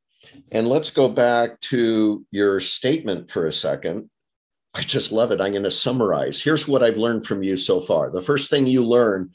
And 0.52 0.68
let's 0.68 0.90
go 0.90 1.08
back 1.08 1.60
to 1.62 2.26
your 2.32 2.60
statement 2.60 3.30
for 3.30 3.46
a 3.46 3.52
second. 3.52 4.10
I 4.74 4.82
just 4.82 5.12
love 5.12 5.32
it. 5.32 5.40
I'm 5.40 5.52
going 5.52 5.64
to 5.64 5.72
summarize. 5.72 6.42
Here's 6.42 6.68
what 6.68 6.84
I've 6.84 6.98
learned 6.98 7.26
from 7.26 7.44
you 7.44 7.56
so 7.56 7.80
far. 7.80 8.10
The 8.10 8.22
first 8.22 8.50
thing 8.50 8.68
you 8.68 8.84
learn 8.84 9.32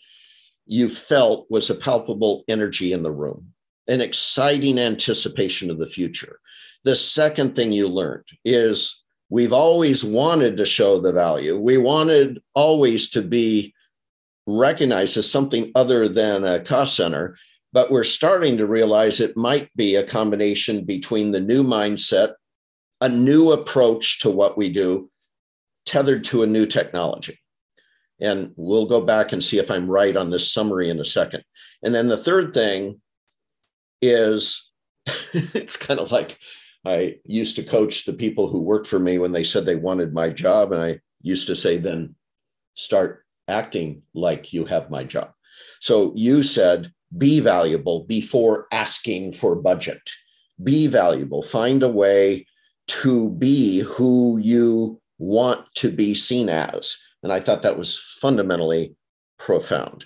you 0.70 0.88
felt 0.88 1.50
was 1.50 1.68
a 1.68 1.74
palpable 1.74 2.44
energy 2.46 2.92
in 2.92 3.02
the 3.02 3.10
room, 3.10 3.52
an 3.88 4.00
exciting 4.00 4.78
anticipation 4.78 5.68
of 5.68 5.78
the 5.78 5.86
future. 5.86 6.38
The 6.84 6.94
second 6.94 7.56
thing 7.56 7.72
you 7.72 7.88
learned 7.88 8.26
is 8.44 9.02
we've 9.30 9.52
always 9.52 10.04
wanted 10.04 10.56
to 10.58 10.64
show 10.64 11.00
the 11.00 11.12
value. 11.12 11.58
We 11.58 11.76
wanted 11.76 12.40
always 12.54 13.10
to 13.10 13.20
be 13.20 13.74
recognized 14.46 15.16
as 15.16 15.28
something 15.28 15.72
other 15.74 16.08
than 16.08 16.44
a 16.44 16.60
cost 16.60 16.94
center, 16.94 17.36
but 17.72 17.90
we're 17.90 18.04
starting 18.04 18.56
to 18.58 18.66
realize 18.66 19.18
it 19.18 19.36
might 19.36 19.74
be 19.74 19.96
a 19.96 20.06
combination 20.06 20.84
between 20.84 21.32
the 21.32 21.40
new 21.40 21.64
mindset, 21.64 22.34
a 23.00 23.08
new 23.08 23.50
approach 23.50 24.20
to 24.20 24.30
what 24.30 24.56
we 24.56 24.68
do, 24.68 25.10
tethered 25.84 26.22
to 26.26 26.44
a 26.44 26.46
new 26.46 26.64
technology. 26.64 27.39
And 28.20 28.52
we'll 28.56 28.86
go 28.86 29.00
back 29.00 29.32
and 29.32 29.42
see 29.42 29.58
if 29.58 29.70
I'm 29.70 29.90
right 29.90 30.16
on 30.16 30.30
this 30.30 30.52
summary 30.52 30.90
in 30.90 31.00
a 31.00 31.04
second. 31.04 31.44
And 31.82 31.94
then 31.94 32.08
the 32.08 32.16
third 32.16 32.52
thing 32.52 33.00
is 34.02 34.70
it's 35.32 35.76
kind 35.76 36.00
of 36.00 36.12
like 36.12 36.38
I 36.84 37.16
used 37.24 37.56
to 37.56 37.62
coach 37.62 38.04
the 38.04 38.12
people 38.12 38.48
who 38.48 38.60
worked 38.60 38.86
for 38.86 38.98
me 38.98 39.18
when 39.18 39.32
they 39.32 39.44
said 39.44 39.64
they 39.64 39.76
wanted 39.76 40.12
my 40.12 40.30
job. 40.30 40.72
And 40.72 40.82
I 40.82 41.00
used 41.22 41.46
to 41.48 41.56
say, 41.56 41.76
then 41.76 42.14
start 42.74 43.24
acting 43.48 44.02
like 44.14 44.52
you 44.52 44.64
have 44.66 44.90
my 44.90 45.04
job. 45.04 45.32
So 45.80 46.12
you 46.14 46.42
said, 46.42 46.92
be 47.16 47.40
valuable 47.40 48.04
before 48.04 48.66
asking 48.72 49.32
for 49.32 49.56
budget. 49.56 50.00
Be 50.62 50.86
valuable. 50.86 51.42
Find 51.42 51.82
a 51.82 51.88
way 51.88 52.46
to 52.88 53.30
be 53.30 53.80
who 53.80 54.38
you 54.38 55.00
want 55.18 55.66
to 55.76 55.90
be 55.90 56.14
seen 56.14 56.48
as. 56.48 56.96
And 57.22 57.32
I 57.32 57.40
thought 57.40 57.62
that 57.62 57.78
was 57.78 57.98
fundamentally 57.98 58.94
profound. 59.38 60.04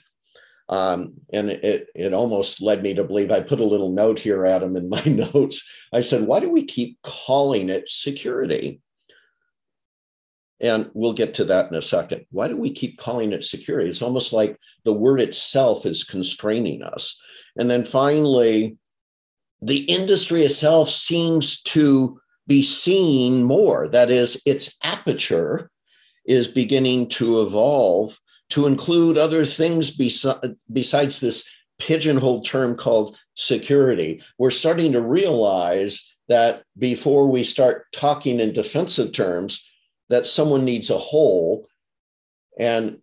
Um, 0.69 1.15
and 1.33 1.51
it, 1.51 1.89
it 1.95 2.15
almost 2.15 2.63
led 2.63 2.83
me 2.83 2.95
to 2.95 3.05
believe 3.05 3.31
I 3.31 3.41
put 3.41 3.61
a 3.61 3.65
little 3.65 3.93
note 3.93 4.19
here, 4.19 4.47
Adam, 4.47 4.77
in 4.77 4.89
my 4.89 5.03
notes. 5.07 5.67
I 5.93 6.01
said, 6.01 6.27
why 6.27 6.41
do 6.41 6.49
we 6.49 6.65
keep 6.65 6.99
calling 7.03 7.69
it 7.69 7.89
security? 7.89 8.81
And 10.61 10.91
we'll 10.95 11.13
get 11.13 11.35
to 11.35 11.45
that 11.47 11.71
in 11.71 11.77
a 11.77 11.83
second. 11.83 12.25
Why 12.31 12.49
do 12.49 12.57
we 12.57 12.73
keep 12.73 12.99
calling 12.99 13.33
it 13.33 13.45
security? 13.45 13.91
It's 13.91 14.03
almost 14.03 14.33
like 14.33 14.59
the 14.85 14.95
word 14.95 15.21
itself 15.21 15.85
is 15.85 16.05
constraining 16.05 16.83
us. 16.83 17.21
And 17.57 17.69
then 17.69 17.85
finally, 17.85 18.79
the 19.61 19.83
industry 19.85 20.45
itself 20.45 20.89
seems 20.89 21.61
to 21.63 22.19
be 22.47 22.63
seeing 22.63 23.43
more. 23.43 23.89
That 23.89 24.11
is, 24.11 24.41
its 24.47 24.77
aperture 24.83 25.71
is 26.25 26.49
beginning 26.49 27.09
to 27.09 27.43
evolve 27.43 28.19
to 28.51 28.67
include 28.67 29.19
other 29.19 29.45
things 29.45 29.97
besi- 29.97 30.57
besides 30.73 31.21
this 31.21 31.49
pigeonhole 31.79 32.43
term 32.43 32.77
called 32.77 33.17
security. 33.35 34.23
We're 34.39 34.51
starting 34.51 34.93
to 34.93 35.01
realize 35.01 36.15
that 36.29 36.63
before 36.79 37.29
we 37.29 37.45
start 37.45 37.87
talking 37.93 38.41
in 38.41 38.53
defensive 38.53 39.13
terms, 39.13 39.71
that 40.09 40.27
someone 40.27 40.65
needs 40.65 40.91
a 40.91 40.99
hole, 40.99 41.67
and 42.59 42.99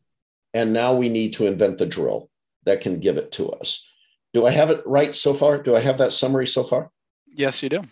and 0.53 0.73
now 0.73 0.93
we 0.93 1.09
need 1.09 1.33
to 1.33 1.47
invent 1.47 1.77
the 1.77 1.85
drill 1.85 2.29
that 2.65 2.81
can 2.81 2.99
give 2.99 3.17
it 3.17 3.31
to 3.33 3.49
us. 3.49 3.87
Do 4.33 4.45
I 4.45 4.51
have 4.51 4.69
it 4.69 4.81
right 4.85 5.15
so 5.15 5.33
far? 5.33 5.61
Do 5.61 5.75
I 5.75 5.79
have 5.79 5.97
that 5.97 6.13
summary 6.13 6.47
so 6.47 6.63
far? 6.63 6.91
Yes, 7.27 7.61
you 7.63 7.69
do. 7.69 7.83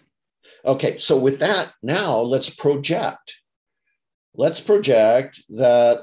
Okay, 0.66 0.98
so 0.98 1.18
with 1.18 1.40
that, 1.40 1.74
now 1.82 2.20
let's 2.20 2.50
project 2.50 3.40
let's 4.40 4.62
project 4.62 5.44
that 5.50 6.00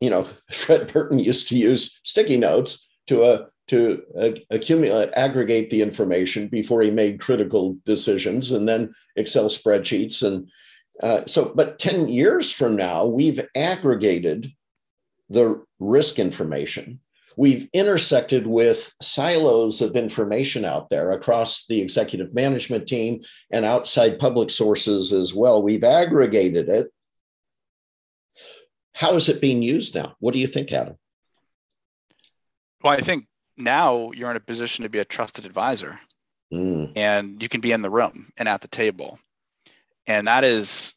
you 0.00 0.10
know 0.10 0.28
Fred 0.52 0.92
Burton 0.92 1.18
used 1.18 1.48
to 1.48 1.56
use 1.56 1.98
sticky 2.02 2.36
notes 2.36 2.86
to 3.06 3.22
uh, 3.22 3.46
to 3.68 4.02
uh, 4.18 4.32
accumulate 4.50 5.10
aggregate 5.14 5.70
the 5.70 5.82
information 5.82 6.48
before 6.48 6.82
he 6.82 6.90
made 6.90 7.20
critical 7.20 7.76
decisions, 7.86 8.50
and 8.50 8.68
then 8.68 8.94
Excel 9.14 9.48
spreadsheets 9.48 10.22
and 10.22 10.48
uh, 11.02 11.24
so. 11.26 11.52
But 11.54 11.78
ten 11.78 12.08
years 12.08 12.50
from 12.50 12.76
now, 12.76 13.06
we've 13.06 13.40
aggregated 13.54 14.52
the 15.30 15.64
risk 15.78 16.18
information. 16.18 17.00
We've 17.38 17.68
intersected 17.74 18.46
with 18.46 18.94
silos 19.02 19.82
of 19.82 19.94
information 19.94 20.64
out 20.64 20.88
there 20.88 21.12
across 21.12 21.66
the 21.66 21.82
executive 21.82 22.32
management 22.32 22.88
team 22.88 23.20
and 23.50 23.66
outside 23.66 24.18
public 24.18 24.48
sources 24.50 25.12
as 25.12 25.34
well. 25.34 25.62
We've 25.62 25.84
aggregated 25.84 26.70
it. 26.70 26.90
How 28.96 29.14
is 29.14 29.28
it 29.28 29.40
being 29.40 29.62
used 29.62 29.94
now? 29.94 30.16
What 30.20 30.34
do 30.34 30.40
you 30.40 30.46
think, 30.46 30.72
Adam? 30.72 30.96
Well, 32.82 32.92
I 32.92 33.00
think 33.00 33.26
now 33.56 34.10
you're 34.12 34.30
in 34.30 34.36
a 34.36 34.40
position 34.40 34.82
to 34.84 34.88
be 34.88 34.98
a 34.98 35.04
trusted 35.04 35.44
advisor 35.44 35.98
mm. 36.52 36.92
and 36.96 37.42
you 37.42 37.48
can 37.48 37.60
be 37.60 37.72
in 37.72 37.82
the 37.82 37.90
room 37.90 38.32
and 38.36 38.48
at 38.48 38.60
the 38.60 38.68
table. 38.68 39.18
And 40.06 40.28
that 40.28 40.44
is, 40.44 40.94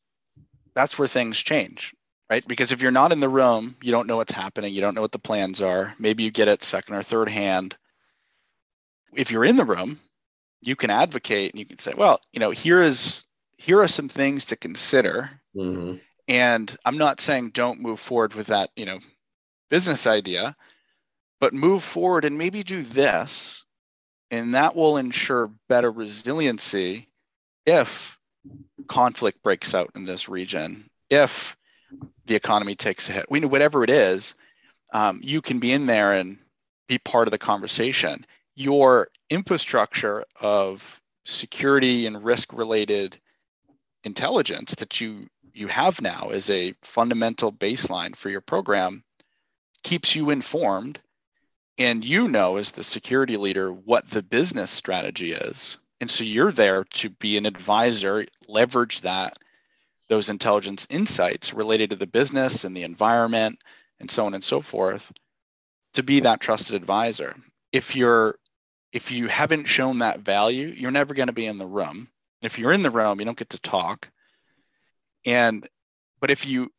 that's 0.76 0.98
where 0.98 1.08
things 1.08 1.38
change 1.38 1.94
right? 2.30 2.48
Because 2.48 2.72
if 2.72 2.82
you're 2.82 2.92
not 2.92 3.12
in 3.12 3.20
the 3.20 3.30
room, 3.30 3.76
you 3.82 3.92
don't 3.92 4.08
know 4.08 4.18
what's 4.18 4.34
happening, 4.34 4.74
you 4.74 4.82
don't 4.82 4.94
know 4.94 5.02
what 5.02 5.12
the 5.12 5.20
plans 5.20 5.62
are. 5.62 5.94
Maybe 5.98 6.24
you 6.24 6.32
get 6.32 6.48
it 6.48 6.64
second 6.64 6.96
or 6.96 7.04
third 7.04 7.30
hand. 7.30 7.76
If 9.14 9.32
you're 9.32 9.46
in 9.46 9.56
the 9.56 9.66
room, 9.66 10.00
you 10.62 10.76
can 10.76 10.92
advocate 10.92 11.52
and 11.52 11.60
you 11.60 11.66
can 11.66 11.80
say, 11.80 11.94
well, 11.98 12.22
you 12.32 12.40
know, 12.40 12.52
here 12.52 12.82
is 12.82 13.24
here 13.58 13.82
are 13.82 13.88
some 13.88 14.10
things 14.10 14.46
to 14.46 14.56
consider. 14.56 15.32
Mm-hmm. 15.56 15.98
And 16.30 16.74
I'm 16.86 17.00
not 17.00 17.20
saying 17.20 17.50
don't 17.50 17.82
move 17.82 18.00
forward 18.00 18.36
with 18.36 18.48
that, 18.48 18.70
you 18.76 18.86
know, 18.86 19.00
business 19.72 20.06
idea, 20.06 20.56
but 21.42 21.54
move 21.54 21.84
forward 21.84 22.24
and 22.24 22.38
maybe 22.38 22.64
do 22.64 22.84
this. 22.84 23.66
And 24.30 24.54
that 24.54 24.76
will 24.76 24.98
ensure 24.98 25.52
better 25.68 25.92
resiliency 25.92 27.10
if 27.66 28.18
conflict 28.88 29.42
breaks 29.42 29.74
out 29.74 29.90
in 29.96 30.06
this 30.06 30.30
region, 30.30 30.88
if 31.10 31.58
the 32.28 32.36
economy 32.36 32.76
takes 32.76 33.10
a 33.10 33.12
hit. 33.12 33.32
We 33.32 33.40
know 33.40 33.48
whatever 33.48 33.84
it 33.84 33.90
is, 33.90 34.36
um, 34.94 35.20
you 35.24 35.42
can 35.42 35.58
be 35.58 35.72
in 35.72 35.88
there 35.88 36.14
and 36.14 36.38
be 36.88 37.00
part 37.00 37.28
of 37.28 37.32
the 37.32 37.40
conversation. 37.40 38.24
Your 38.56 39.10
infrastructure 39.32 40.24
of 40.40 41.02
security 41.26 42.06
and 42.06 42.24
risk 42.24 42.54
related 42.54 43.20
intelligence 44.04 44.76
that 44.76 45.02
you 45.02 45.28
you 45.54 45.68
have 45.68 46.02
now 46.02 46.30
as 46.32 46.50
a 46.50 46.74
fundamental 46.82 47.52
baseline 47.52 48.16
for 48.16 48.30
your 48.30 48.42
program 48.42 49.04
keeps 49.84 50.16
you 50.16 50.30
informed 50.30 51.00
and 51.78 52.04
you 52.04 52.28
know 52.28 52.58
as 52.58 52.72
the 52.72 52.84
security 52.84 53.38
leader 53.38 53.72
what 53.72 54.10
the 54.10 54.22
business 54.22 54.70
strategy 54.70 55.32
is. 55.32 55.78
And 56.02 56.12
so 56.12 56.24
you're 56.24 56.52
there 56.52 56.84
to 56.84 57.10
be 57.10 57.38
an 57.38 57.46
advisor 57.46 58.26
leverage 58.48 59.02
that 59.02 59.38
those 60.10 60.30
intelligence 60.30 60.88
insights 60.90 61.54
related 61.54 61.92
to 61.92 61.96
the 61.96 62.08
business 62.08 62.64
and 62.64 62.76
the 62.76 62.84
environment 62.84 63.60
and 64.00 64.10
so 64.10 64.26
on 64.26 64.34
and 64.34 64.44
so 64.44 64.62
forth 64.62 65.12
to 65.94 66.04
be 66.04 66.20
that 66.22 66.42
trusted 66.42 66.76
advisor. 66.76 67.36
If 67.72 67.96
you're 67.96 68.38
if 68.92 69.12
you 69.12 69.28
haven't 69.28 69.66
shown 69.66 70.00
that 70.00 70.20
value 70.20 70.68
you're 70.68 70.92
never 70.92 71.14
going 71.14 71.28
to 71.28 71.34
be 71.34 71.46
in 71.46 71.58
the 71.58 71.68
room. 71.68 72.10
If 72.42 72.58
you're 72.60 72.72
in 72.72 72.84
the 72.84 72.92
room 72.92 73.20
you 73.20 73.26
don't 73.26 73.38
get 73.38 73.52
to 73.52 73.62
talk 73.62 74.10
and 75.30 75.68
but 76.20 76.32
if 76.32 76.46
you 76.46 76.70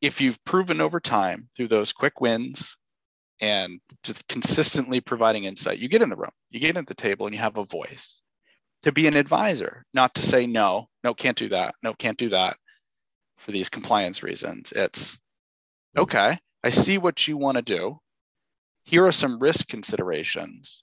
if 0.00 0.20
you've 0.20 0.42
proven 0.44 0.80
over 0.80 1.00
time 1.00 1.48
through 1.56 1.68
those 1.68 1.92
quick 1.92 2.20
wins 2.20 2.76
and 3.40 3.80
just 4.02 4.26
consistently 4.28 5.00
providing 5.00 5.44
insight 5.44 5.78
you 5.78 5.88
get 5.88 6.02
in 6.02 6.10
the 6.10 6.16
room 6.16 6.30
you 6.50 6.60
get 6.60 6.76
at 6.76 6.86
the 6.86 6.94
table 6.94 7.26
and 7.26 7.34
you 7.34 7.40
have 7.40 7.56
a 7.56 7.64
voice 7.64 8.20
to 8.82 8.92
be 8.92 9.06
an 9.06 9.16
advisor, 9.16 9.84
not 9.92 10.14
to 10.14 10.22
say 10.22 10.46
no, 10.46 10.88
no, 11.02 11.14
can't 11.14 11.36
do 11.36 11.48
that, 11.48 11.74
no, 11.82 11.94
can't 11.94 12.18
do 12.18 12.28
that 12.28 12.56
for 13.36 13.52
these 13.52 13.68
compliance 13.68 14.22
reasons. 14.22 14.72
It's 14.74 15.14
mm-hmm. 15.14 16.02
okay, 16.02 16.38
I 16.62 16.70
see 16.70 16.98
what 16.98 17.26
you 17.26 17.36
want 17.36 17.56
to 17.56 17.62
do. 17.62 17.98
Here 18.84 19.06
are 19.06 19.12
some 19.12 19.38
risk 19.38 19.68
considerations. 19.68 20.82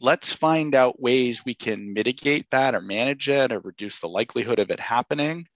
Let's 0.00 0.32
find 0.32 0.74
out 0.74 1.00
ways 1.00 1.44
we 1.44 1.54
can 1.54 1.92
mitigate 1.92 2.46
that 2.50 2.74
or 2.74 2.80
manage 2.80 3.28
it 3.28 3.52
or 3.52 3.60
reduce 3.60 4.00
the 4.00 4.08
likelihood 4.08 4.58
of 4.58 4.70
it 4.70 4.80
happening. 4.80 5.46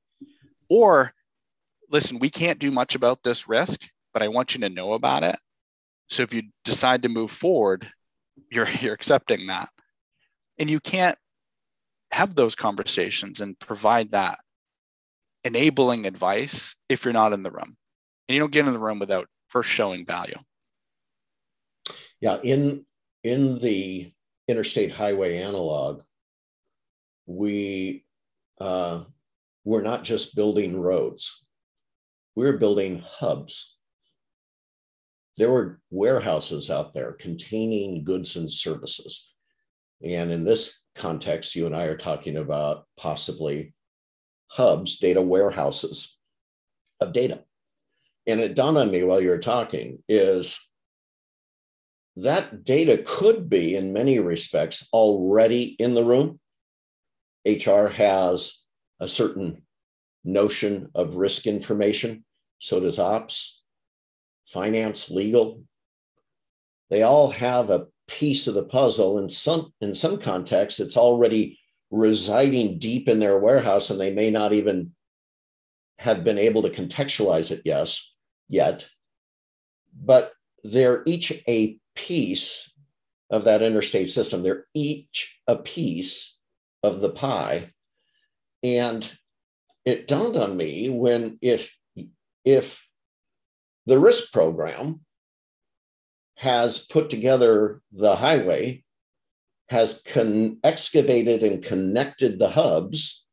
Or 0.68 1.12
listen, 1.90 2.18
we 2.18 2.30
can't 2.30 2.58
do 2.58 2.70
much 2.70 2.94
about 2.94 3.22
this 3.22 3.48
risk, 3.48 3.88
but 4.12 4.22
I 4.22 4.28
want 4.28 4.54
you 4.54 4.60
to 4.60 4.68
know 4.68 4.94
about 4.94 5.22
it. 5.22 5.36
So 6.08 6.22
if 6.22 6.32
you 6.32 6.42
decide 6.64 7.02
to 7.02 7.08
move 7.08 7.30
forward, 7.30 7.86
you're, 8.50 8.68
you're 8.80 8.94
accepting 8.94 9.48
that. 9.48 9.68
And 10.58 10.70
you 10.70 10.80
can't 10.80 11.18
have 12.10 12.34
those 12.34 12.54
conversations 12.54 13.40
and 13.40 13.58
provide 13.58 14.12
that 14.12 14.38
enabling 15.44 16.06
advice 16.06 16.74
if 16.88 17.04
you're 17.04 17.12
not 17.14 17.32
in 17.32 17.42
the 17.42 17.50
room. 17.50 17.76
And 18.28 18.34
you 18.34 18.40
don't 18.40 18.52
get 18.52 18.66
in 18.66 18.72
the 18.72 18.80
room 18.80 18.98
without 18.98 19.28
first 19.48 19.68
showing 19.68 20.04
value. 20.04 20.38
Yeah, 22.20 22.38
in 22.42 22.84
in 23.22 23.58
the 23.58 24.12
interstate 24.48 24.90
highway 24.90 25.38
analog, 25.38 26.02
we 27.26 28.04
uh, 28.58 29.04
we're 29.66 29.82
not 29.82 30.04
just 30.04 30.36
building 30.36 30.80
roads; 30.80 31.44
we're 32.36 32.56
building 32.56 33.00
hubs. 33.04 33.76
There 35.36 35.50
were 35.50 35.80
warehouses 35.90 36.70
out 36.70 36.94
there 36.94 37.12
containing 37.12 38.04
goods 38.04 38.36
and 38.36 38.50
services, 38.50 39.34
and 40.02 40.30
in 40.30 40.44
this 40.44 40.82
context, 40.94 41.56
you 41.56 41.66
and 41.66 41.74
I 41.74 41.84
are 41.84 41.96
talking 41.96 42.36
about 42.36 42.86
possibly 42.96 43.74
hubs, 44.46 44.98
data 44.98 45.20
warehouses 45.20 46.16
of 47.00 47.12
data. 47.12 47.42
And 48.26 48.40
it 48.40 48.54
dawned 48.54 48.78
on 48.78 48.90
me 48.90 49.02
while 49.02 49.20
you 49.20 49.28
were 49.28 49.38
talking 49.38 50.02
is 50.08 50.60
that 52.16 52.64
data 52.64 53.02
could 53.04 53.48
be, 53.48 53.76
in 53.76 53.92
many 53.92 54.20
respects, 54.20 54.88
already 54.92 55.76
in 55.78 55.94
the 55.94 56.04
room. 56.04 56.40
HR 57.44 57.86
has 57.86 58.65
a 59.00 59.08
certain 59.08 59.62
notion 60.24 60.90
of 60.94 61.16
risk 61.16 61.46
information. 61.46 62.24
So 62.58 62.80
does 62.80 62.98
ops, 62.98 63.62
finance, 64.46 65.10
legal. 65.10 65.62
They 66.90 67.02
all 67.02 67.30
have 67.30 67.70
a 67.70 67.86
piece 68.08 68.46
of 68.46 68.54
the 68.54 68.64
puzzle. 68.64 69.18
In 69.18 69.28
some 69.28 69.72
in 69.80 69.94
some 69.94 70.18
contexts, 70.18 70.80
it's 70.80 70.96
already 70.96 71.58
residing 71.90 72.78
deep 72.78 73.08
in 73.08 73.18
their 73.18 73.38
warehouse, 73.38 73.90
and 73.90 74.00
they 74.00 74.12
may 74.12 74.30
not 74.30 74.52
even 74.52 74.92
have 75.98 76.24
been 76.24 76.38
able 76.38 76.62
to 76.62 76.70
contextualize 76.70 77.50
it 77.50 77.62
yes 77.64 78.14
yet. 78.48 78.88
But 79.98 80.32
they're 80.62 81.02
each 81.06 81.32
a 81.48 81.78
piece 81.94 82.72
of 83.30 83.44
that 83.44 83.62
interstate 83.62 84.08
system. 84.08 84.42
They're 84.42 84.66
each 84.74 85.40
a 85.46 85.56
piece 85.56 86.38
of 86.82 87.00
the 87.00 87.10
pie. 87.10 87.72
And 88.62 89.10
it 89.84 90.08
dawned 90.08 90.36
on 90.36 90.56
me 90.56 90.88
when 90.88 91.38
if 91.40 91.76
if 92.44 92.86
the 93.86 93.98
risk 93.98 94.32
program 94.32 95.00
has 96.36 96.78
put 96.78 97.08
together 97.08 97.80
the 97.92 98.16
highway, 98.16 98.84
has 99.68 100.02
con- 100.06 100.58
excavated 100.62 101.42
and 101.42 101.62
connected 101.62 102.38
the 102.38 102.50
hubs, 102.50 103.24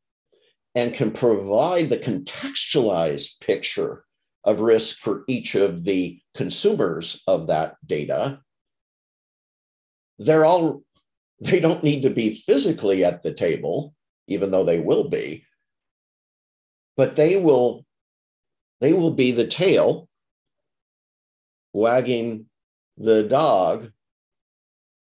and 0.74 0.94
can 0.94 1.10
provide 1.10 1.88
the 1.88 1.98
contextualized 1.98 3.40
picture 3.40 4.04
of 4.44 4.60
risk 4.60 4.96
for 4.96 5.24
each 5.28 5.54
of 5.54 5.84
the 5.84 6.20
consumers 6.34 7.22
of 7.26 7.46
that 7.46 7.76
data. 7.86 8.40
They're 10.18 10.44
all, 10.44 10.82
they 11.40 11.60
don't 11.60 11.82
need 11.82 12.02
to 12.02 12.10
be 12.10 12.34
physically 12.34 13.04
at 13.04 13.22
the 13.22 13.32
table, 13.32 13.94
even 14.26 14.50
though 14.50 14.64
they 14.64 14.80
will 14.80 15.08
be, 15.08 15.44
but 16.96 17.16
they 17.16 17.36
will, 17.36 17.84
they 18.80 18.92
will 18.92 19.12
be 19.12 19.32
the 19.32 19.46
tail 19.46 20.08
wagging 21.72 22.46
the 22.96 23.24
dog 23.24 23.90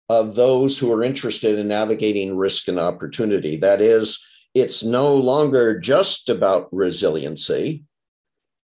of 0.10 0.36
those 0.36 0.78
who 0.78 0.92
are 0.92 1.04
interested 1.04 1.58
in 1.58 1.68
navigating 1.68 2.36
risk 2.36 2.68
and 2.68 2.80
opportunity. 2.80 3.58
That 3.58 3.82
is, 3.82 4.26
it's 4.54 4.84
no 4.84 5.16
longer 5.16 5.80
just 5.80 6.30
about 6.30 6.70
resiliency, 6.72 7.84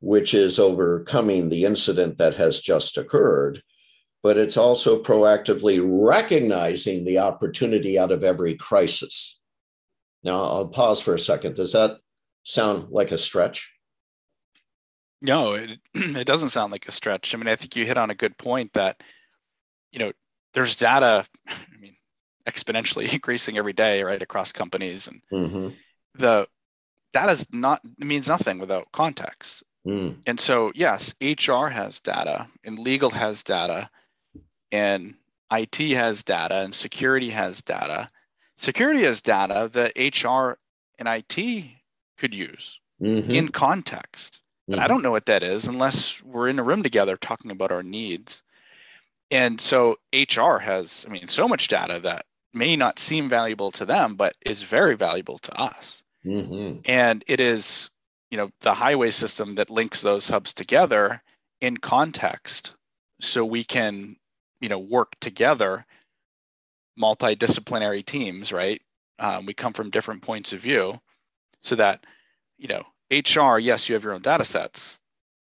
which 0.00 0.34
is 0.34 0.58
overcoming 0.58 1.48
the 1.48 1.64
incident 1.64 2.18
that 2.18 2.34
has 2.34 2.60
just 2.60 2.96
occurred, 2.96 3.62
but 4.22 4.36
it's 4.36 4.56
also 4.56 5.02
proactively 5.02 5.80
recognizing 5.82 7.04
the 7.04 7.18
opportunity 7.18 7.98
out 7.98 8.12
of 8.12 8.24
every 8.24 8.54
crisis. 8.56 9.39
Now, 10.22 10.42
I'll 10.42 10.68
pause 10.68 11.00
for 11.00 11.14
a 11.14 11.18
second. 11.18 11.56
Does 11.56 11.72
that 11.72 11.98
sound 12.44 12.90
like 12.90 13.10
a 13.10 13.18
stretch? 13.18 13.72
No, 15.22 15.54
it, 15.54 15.78
it 15.94 16.26
doesn't 16.26 16.50
sound 16.50 16.72
like 16.72 16.88
a 16.88 16.92
stretch. 16.92 17.34
I 17.34 17.38
mean, 17.38 17.48
I 17.48 17.56
think 17.56 17.76
you 17.76 17.86
hit 17.86 17.98
on 17.98 18.10
a 18.10 18.14
good 18.14 18.36
point 18.36 18.72
that, 18.74 19.02
you 19.92 19.98
know, 19.98 20.12
there's 20.54 20.76
data, 20.76 21.24
I 21.46 21.78
mean, 21.80 21.96
exponentially 22.46 23.12
increasing 23.12 23.58
every 23.58 23.72
day, 23.72 24.02
right, 24.02 24.22
across 24.22 24.52
companies. 24.52 25.08
And 25.08 25.22
mm-hmm. 25.32 25.68
the 26.14 26.46
data 27.12 27.32
is 27.32 27.46
not, 27.52 27.80
means 27.98 28.28
nothing 28.28 28.58
without 28.58 28.92
context. 28.92 29.62
Mm. 29.86 30.16
And 30.26 30.38
so, 30.38 30.72
yes, 30.74 31.14
HR 31.22 31.66
has 31.66 32.00
data 32.00 32.46
and 32.64 32.78
legal 32.78 33.10
has 33.10 33.42
data. 33.42 33.88
and 34.70 35.14
IT 35.52 35.76
has 35.96 36.22
data 36.22 36.56
and 36.56 36.74
security 36.74 37.30
has 37.30 37.60
data. 37.62 38.08
Security 38.60 39.02
has 39.02 39.22
data 39.22 39.70
that 39.72 39.96
HR 39.96 40.58
and 40.98 41.08
IT 41.08 41.64
could 42.18 42.34
use 42.34 42.78
mm-hmm. 43.00 43.30
in 43.30 43.48
context. 43.48 44.40
But 44.68 44.74
mm-hmm. 44.76 44.84
I 44.84 44.88
don't 44.88 45.02
know 45.02 45.10
what 45.10 45.26
that 45.26 45.42
is 45.42 45.66
unless 45.66 46.22
we're 46.22 46.50
in 46.50 46.58
a 46.58 46.62
room 46.62 46.82
together 46.82 47.16
talking 47.16 47.50
about 47.50 47.72
our 47.72 47.82
needs. 47.82 48.42
And 49.30 49.58
so 49.58 49.96
HR 50.12 50.58
has, 50.58 51.06
I 51.08 51.12
mean, 51.12 51.28
so 51.28 51.48
much 51.48 51.68
data 51.68 52.00
that 52.00 52.26
may 52.52 52.76
not 52.76 52.98
seem 52.98 53.30
valuable 53.30 53.70
to 53.72 53.86
them, 53.86 54.14
but 54.14 54.34
is 54.44 54.62
very 54.62 54.94
valuable 54.94 55.38
to 55.38 55.58
us. 55.58 56.02
Mm-hmm. 56.26 56.80
And 56.84 57.24
it 57.26 57.40
is, 57.40 57.88
you 58.30 58.36
know, 58.36 58.50
the 58.60 58.74
highway 58.74 59.10
system 59.10 59.54
that 59.54 59.70
links 59.70 60.02
those 60.02 60.28
hubs 60.28 60.52
together 60.52 61.22
in 61.62 61.78
context 61.78 62.72
so 63.22 63.44
we 63.44 63.64
can, 63.64 64.16
you 64.60 64.68
know, 64.68 64.78
work 64.78 65.16
together, 65.20 65.86
multidisciplinary 67.00 68.04
teams, 68.04 68.52
right? 68.52 68.80
Um, 69.18 69.46
we 69.46 69.54
come 69.54 69.72
from 69.72 69.90
different 69.90 70.22
points 70.22 70.52
of 70.52 70.60
view 70.60 71.00
so 71.60 71.76
that, 71.76 72.04
you 72.58 72.68
know, 72.68 72.84
HR, 73.10 73.58
yes, 73.58 73.88
you 73.88 73.94
have 73.94 74.04
your 74.04 74.14
own 74.14 74.22
data 74.22 74.44
sets, 74.44 74.98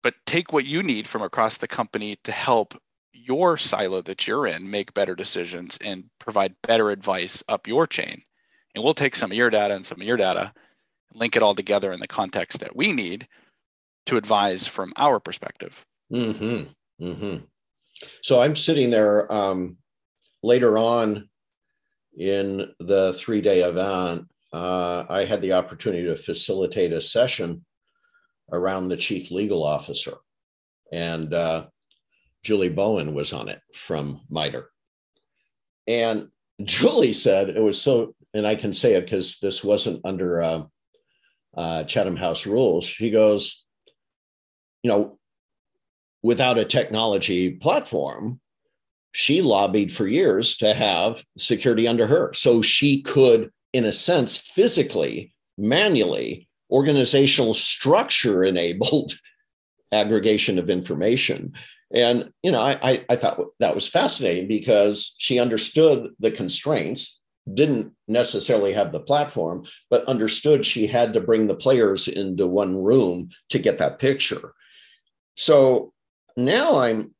but 0.04 0.14
take 0.26 0.54
what 0.54 0.66
you 0.66 0.84
need 0.84 1.08
from 1.08 1.22
across 1.24 1.58
the 1.58 1.68
company 1.68 2.18
to 2.24 2.32
help 2.32 2.80
your 3.12 3.58
silo 3.58 4.02
that 4.02 4.28
you're 4.28 4.46
in 4.46 4.70
make 4.70 4.94
better 4.94 5.16
decisions 5.16 5.78
and 5.84 6.06
provide 6.20 6.56
better 6.62 6.92
advice 6.92 7.44
up 7.50 7.68
your 7.68 7.88
chain. 7.88 8.22
And 8.74 8.84
we'll 8.84 8.94
take 8.94 9.16
some 9.16 9.32
of 9.32 9.38
your 9.38 9.50
data 9.50 9.74
and 9.74 9.86
some 9.86 10.00
of 10.00 10.08
your 10.08 10.18
data, 10.18 10.54
link 11.14 11.36
it 11.36 11.42
all 11.42 11.56
together 11.56 11.92
in 11.92 12.00
the 12.00 12.08
context 12.08 12.60
that 12.60 12.76
we 12.76 12.94
need 12.94 13.28
to 14.06 14.18
advise 14.18 14.68
from 14.68 14.94
our 14.98 15.20
perspective. 15.20 15.86
Mm-hmm. 16.14 17.04
Mm-hmm. 17.04 17.46
So 18.22 18.42
I'm 18.42 18.56
sitting 18.56 18.90
there 18.90 19.32
um, 19.32 19.78
later 20.44 20.78
on 20.78 21.30
in 22.18 22.74
the 22.80 23.14
three 23.14 23.42
day 23.42 23.62
event. 23.62 24.28
Uh, 24.54 25.06
I 25.10 25.26
had 25.26 25.42
the 25.42 25.54
opportunity 25.54 26.06
to 26.06 26.16
facilitate 26.16 26.94
a 26.94 27.02
session 27.02 27.66
around 28.52 28.88
the 28.88 28.98
chief 28.98 29.32
legal 29.32 29.64
officer. 29.64 30.14
And 30.92 31.34
uh, 31.34 31.68
Julie 32.44 32.70
Bowen 32.70 33.14
was 33.14 33.34
on 33.34 33.50
it 33.50 33.60
from 33.74 34.22
MITRE. 34.30 34.70
And 35.88 36.30
Julie 36.64 37.14
said 37.14 37.50
it 37.50 37.62
was 37.62 37.82
so, 37.82 38.16
and 38.34 38.48
I 38.48 38.56
can 38.56 38.74
say 38.74 38.94
it 38.94 39.02
because 39.02 39.40
this 39.40 39.64
wasn't 39.64 40.06
under 40.06 40.42
uh, 40.42 40.64
uh, 41.58 41.84
Chatham 41.84 42.16
House 42.16 42.46
rules. 42.46 42.86
She 42.86 43.12
goes, 43.12 43.66
you 44.84 44.90
know, 44.90 45.20
without 46.24 46.58
a 46.58 46.66
technology 46.66 47.52
platform, 47.52 48.40
she 49.16 49.42
lobbied 49.42 49.94
for 49.94 50.08
years 50.08 50.58
to 50.58 50.74
have 50.74 51.24
security 51.38 51.88
under 51.88 52.06
her. 52.06 52.34
So 52.34 52.62
she 52.62 53.02
could, 53.02 53.50
in 53.72 53.86
a 53.86 53.94
sense, 53.94 54.36
physically, 54.36 55.34
manually, 55.58 56.50
organizational 56.70 57.54
structure 57.54 58.44
enabled 58.44 59.14
aggregation 59.94 60.60
of 60.60 60.70
information. 60.70 61.54
And 61.94 62.30
you 62.44 62.52
know, 62.52 62.60
I, 62.60 63.06
I 63.08 63.16
thought 63.16 63.40
that 63.62 63.74
was 63.74 63.88
fascinating 63.88 64.50
because 64.50 65.16
she 65.18 65.40
understood 65.40 66.10
the 66.20 66.32
constraints, 66.32 67.22
didn't 67.54 67.94
necessarily 68.10 68.74
have 68.74 68.92
the 68.92 69.00
platform, 69.00 69.66
but 69.90 70.04
understood 70.10 70.66
she 70.66 70.88
had 70.88 71.14
to 71.14 71.22
bring 71.22 71.48
the 71.48 71.56
players 71.56 72.10
into 72.10 72.48
one 72.48 72.76
room 72.76 73.30
to 73.52 73.60
get 73.60 73.78
that 73.78 74.00
picture. 74.00 74.52
So 75.36 75.94
now 76.36 76.80
I'm, 76.80 77.15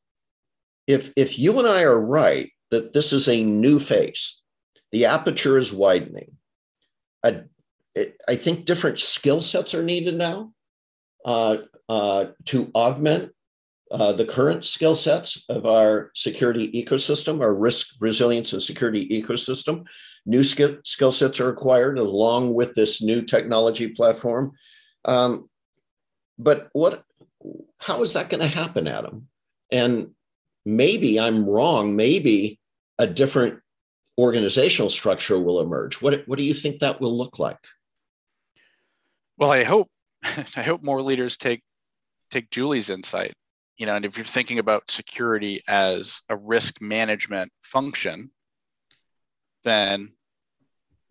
if 0.88 1.12
if 1.16 1.40
you 1.40 1.58
and 1.60 1.68
I 1.68 1.84
are 1.84 2.00
right 2.00 2.52
that 2.72 2.94
this 2.94 3.14
is 3.14 3.28
a 3.28 3.44
new 3.44 3.80
face, 3.80 4.42
the 4.92 5.06
aperture 5.06 5.58
is 5.58 5.74
widening. 5.74 6.38
I, 7.24 7.44
I 8.28 8.36
think 8.36 8.66
different 8.66 9.00
skill 9.00 9.42
sets 9.42 9.74
are 9.74 9.84
needed 9.84 10.16
now 10.16 10.52
uh, 11.26 11.58
uh, 11.90 12.26
to 12.46 12.72
augment 12.76 13.32
uh, 13.92 14.12
the 14.14 14.26
current 14.26 14.66
skill 14.66 14.96
sets 14.96 15.46
of 15.48 15.66
our 15.66 16.12
security 16.16 16.72
ecosystem, 16.72 17.42
our 17.42 17.54
risk 17.54 17.96
resilience 18.00 18.54
and 18.54 18.62
security 18.62 19.08
ecosystem. 19.10 19.86
New 20.26 20.44
skill, 20.44 20.78
skill 20.84 21.12
sets 21.12 21.40
are 21.40 21.50
acquired 21.50 22.00
along 22.00 22.54
with 22.54 22.74
this 22.74 23.02
new 23.02 23.22
technology 23.22 23.90
platform. 23.90 24.54
Um, 25.06 25.50
but 26.40 26.70
what, 26.74 27.04
how 27.78 28.02
is 28.02 28.14
that 28.14 28.30
going 28.30 28.42
to 28.42 28.48
happen, 28.48 28.88
Adam? 28.88 29.28
And 29.72 30.15
maybe 30.66 31.20
I'm 31.20 31.48
wrong. 31.48 31.96
Maybe 31.96 32.60
a 32.98 33.08
different 33.08 33.60
organizational 34.18 34.90
structure 34.90 35.40
will 35.40 35.60
emerge. 35.60 36.02
What, 36.02 36.28
what 36.28 36.38
do 36.38 36.44
you 36.44 36.54
think 36.54 36.80
that 36.80 37.02
will 37.02 37.16
look 37.16 37.40
like? 37.40 37.60
Well, 39.38 39.52
I 39.52 39.64
hope 39.64 39.90
I 40.24 40.64
hope 40.64 40.84
more 40.84 41.02
leaders 41.02 41.38
take 41.38 41.62
take 42.32 42.50
Julie's 42.50 42.90
insight 42.90 43.34
you 43.78 43.86
know, 43.86 43.96
and 43.96 44.06
if 44.06 44.18
you're 44.18 44.26
thinking 44.26 44.60
about 44.60 44.90
security 44.90 45.62
as 45.68 46.22
a 46.30 46.38
risk 46.38 46.82
management 46.82 47.52
function, 47.62 48.32
then 49.64 50.14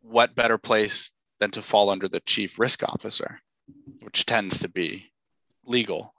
what 0.00 0.34
better 0.34 0.58
place 0.58 1.10
than 1.40 1.50
to 1.52 1.62
fall 1.62 1.90
under 1.90 2.08
the 2.08 2.20
chief 2.20 2.58
risk 2.58 2.82
officer, 2.82 3.40
which 4.00 4.24
tends 4.24 4.60
to 4.60 4.68
be 4.68 5.10
legal 5.66 6.14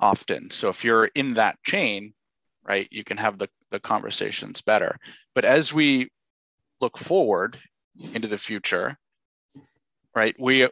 often. 0.00 0.50
So 0.50 0.68
if 0.68 0.84
you're 0.84 1.06
in 1.14 1.34
that 1.34 1.62
chain, 1.62 2.14
right, 2.64 2.88
you 2.90 3.04
can 3.04 3.16
have 3.16 3.38
the, 3.38 3.48
the 3.70 3.80
conversations 3.80 4.60
better. 4.60 4.96
But 5.34 5.44
as 5.44 5.72
we 5.72 6.10
look 6.80 6.98
forward 6.98 7.58
into 8.14 8.28
the 8.28 8.38
future, 8.38 8.96
right, 10.14 10.34
we 10.38 10.68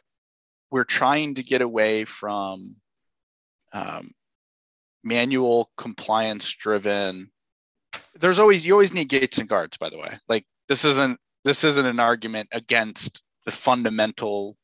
we're 0.71 0.85
trying 0.85 1.35
to 1.35 1.43
get 1.43 1.63
away 1.63 2.05
from 2.05 2.77
um, 3.73 4.11
manual 5.03 5.71
compliance 5.77 6.53
driven. 6.55 7.31
There's 8.15 8.39
always 8.39 8.65
you 8.65 8.73
always 8.73 8.93
need 8.93 9.09
gates 9.09 9.39
and 9.39 9.49
guards 9.49 9.77
by 9.77 9.91
the 9.91 9.99
way. 9.99 10.19
Like 10.29 10.45
this 10.69 10.85
isn't 10.85 11.19
this 11.45 11.65
isn't 11.65 11.87
an 11.87 12.01
argument 12.01 12.49
against 12.53 13.23
the 13.45 13.51
fundamental 13.51 14.57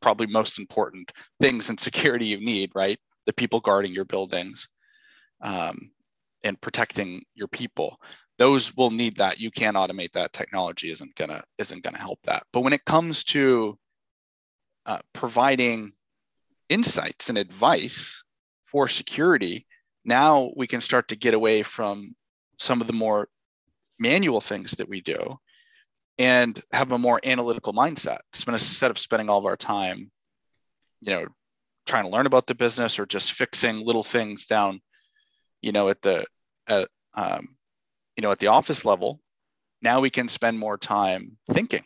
probably 0.00 0.26
most 0.26 0.58
important 0.58 1.10
things 1.40 1.70
in 1.70 1.78
security 1.78 2.26
you 2.26 2.40
need 2.40 2.70
right? 2.74 2.98
The 3.26 3.32
people 3.32 3.60
guarding 3.60 3.92
your 3.92 4.04
buildings. 4.04 4.68
Um, 5.40 5.90
and 6.44 6.60
protecting 6.60 7.22
your 7.34 7.48
people 7.48 7.98
those 8.38 8.74
will 8.76 8.90
need 8.90 9.16
that. 9.16 9.40
You 9.40 9.50
can't 9.50 9.76
automate 9.76 10.12
that. 10.12 10.32
Technology 10.32 10.90
isn't 10.92 11.14
gonna 11.16 11.42
isn't 11.58 11.82
gonna 11.82 11.98
help 11.98 12.20
that. 12.22 12.44
But 12.52 12.60
when 12.60 12.72
it 12.72 12.84
comes 12.84 13.24
to 13.24 13.76
uh, 14.86 15.00
providing 15.12 15.92
insights 16.68 17.28
and 17.28 17.36
advice 17.36 18.22
for 18.66 18.88
security 18.88 19.66
now 20.04 20.50
we 20.56 20.66
can 20.66 20.80
start 20.80 21.08
to 21.08 21.16
get 21.16 21.34
away 21.34 21.62
from 21.62 22.14
some 22.58 22.80
of 22.80 22.86
the 22.86 22.92
more 22.92 23.28
manual 23.98 24.40
things 24.40 24.72
that 24.72 24.88
we 24.88 25.00
do 25.00 25.36
and 26.18 26.60
have 26.72 26.92
a 26.92 26.98
more 26.98 27.20
analytical 27.24 27.72
mindset. 27.72 28.18
Instead 28.46 28.90
of 28.90 28.98
spending 28.98 29.28
all 29.28 29.38
of 29.38 29.46
our 29.46 29.56
time 29.56 30.10
you 31.00 31.12
know 31.12 31.26
trying 31.86 32.04
to 32.04 32.10
learn 32.10 32.26
about 32.26 32.46
the 32.46 32.54
business 32.54 32.98
or 32.98 33.06
just 33.06 33.32
fixing 33.32 33.84
little 33.84 34.04
things 34.04 34.46
down 34.46 34.80
you 35.62 35.72
know 35.72 35.88
at 35.88 36.00
the 36.02 36.26
at, 36.66 36.88
um, 37.14 37.48
you 38.16 38.22
know 38.22 38.30
at 38.30 38.38
the 38.38 38.48
office 38.48 38.84
level 38.84 39.20
now 39.82 40.00
we 40.00 40.10
can 40.10 40.28
spend 40.28 40.58
more 40.58 40.76
time 40.76 41.36
thinking. 41.52 41.84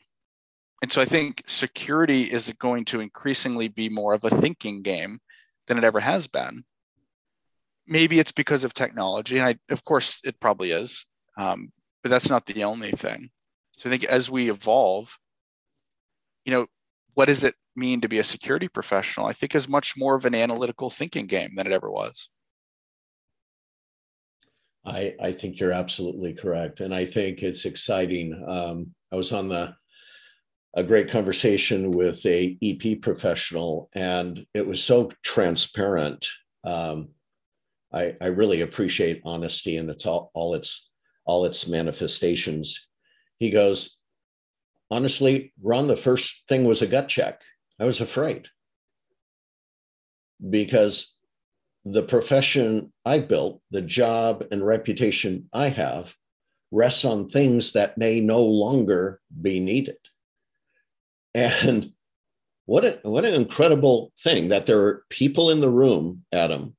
And 0.80 0.92
so 0.92 1.00
i 1.00 1.04
think 1.04 1.42
security 1.46 2.22
is 2.22 2.52
going 2.58 2.86
to 2.86 3.00
increasingly 3.00 3.68
be 3.68 3.88
more 3.88 4.14
of 4.14 4.24
a 4.24 4.30
thinking 4.30 4.82
game 4.82 5.18
than 5.66 5.78
it 5.78 5.84
ever 5.84 6.00
has 6.00 6.26
been. 6.26 6.64
Maybe 7.86 8.18
it's 8.18 8.32
because 8.32 8.64
of 8.64 8.74
technology 8.74 9.38
and 9.38 9.46
I, 9.46 9.56
of 9.72 9.84
course 9.84 10.20
it 10.24 10.40
probably 10.40 10.70
is 10.72 11.06
um, 11.36 11.72
but 12.02 12.10
that's 12.10 12.30
not 12.30 12.46
the 12.46 12.64
only 12.64 12.92
thing. 12.92 13.30
So 13.76 13.88
i 13.88 13.90
think 13.90 14.04
as 14.04 14.30
we 14.30 14.50
evolve 14.50 15.16
you 16.44 16.52
know 16.52 16.66
what 17.14 17.26
does 17.26 17.44
it 17.44 17.54
mean 17.76 18.00
to 18.00 18.08
be 18.08 18.18
a 18.18 18.24
security 18.24 18.68
professional? 18.68 19.26
I 19.26 19.32
think 19.32 19.54
is 19.54 19.68
much 19.68 19.94
more 19.96 20.14
of 20.14 20.24
an 20.24 20.34
analytical 20.34 20.90
thinking 20.90 21.26
game 21.26 21.54
than 21.56 21.66
it 21.66 21.72
ever 21.72 21.90
was 21.90 22.28
i 24.84 25.14
i 25.20 25.32
think 25.32 25.58
you're 25.58 25.72
absolutely 25.72 26.32
correct 26.32 26.80
and 26.80 26.94
i 26.94 27.04
think 27.04 27.42
it's 27.42 27.64
exciting 27.64 28.32
um, 28.48 28.86
i 29.12 29.16
was 29.16 29.32
on 29.32 29.48
the 29.48 29.74
a 30.74 30.82
great 30.82 31.10
conversation 31.10 31.90
with 31.90 32.24
a 32.26 32.56
ep 32.62 33.02
professional 33.02 33.90
and 33.94 34.46
it 34.54 34.66
was 34.66 34.82
so 34.82 35.10
transparent 35.22 36.26
um, 36.64 37.08
I, 37.92 38.16
I 38.20 38.26
really 38.28 38.62
appreciate 38.62 39.20
honesty 39.24 39.76
and 39.76 39.90
it's 39.90 40.06
all, 40.06 40.30
all 40.34 40.54
its 40.54 40.90
all 41.24 41.44
its 41.44 41.68
manifestations. 41.68 42.88
He 43.38 43.50
goes, 43.50 43.98
honestly, 44.90 45.52
Ron, 45.62 45.88
the 45.88 45.96
first 45.96 46.44
thing 46.48 46.64
was 46.64 46.82
a 46.82 46.86
gut 46.86 47.08
check. 47.08 47.40
I 47.78 47.84
was 47.84 48.00
afraid 48.00 48.48
because 50.48 51.16
the 51.84 52.02
profession 52.02 52.92
I 53.04 53.18
built, 53.18 53.60
the 53.70 53.82
job 53.82 54.46
and 54.50 54.64
reputation 54.64 55.48
I 55.52 55.68
have, 55.68 56.14
rests 56.70 57.04
on 57.04 57.28
things 57.28 57.72
that 57.72 57.98
may 57.98 58.20
no 58.20 58.42
longer 58.42 59.20
be 59.40 59.60
needed. 59.60 59.96
And 61.34 61.92
what, 62.66 62.84
a, 62.84 62.98
what 63.02 63.24
an 63.24 63.34
incredible 63.34 64.12
thing 64.20 64.48
that 64.48 64.66
there 64.66 64.80
are 64.80 65.04
people 65.08 65.50
in 65.50 65.60
the 65.60 65.70
room, 65.70 66.24
Adam, 66.32 66.76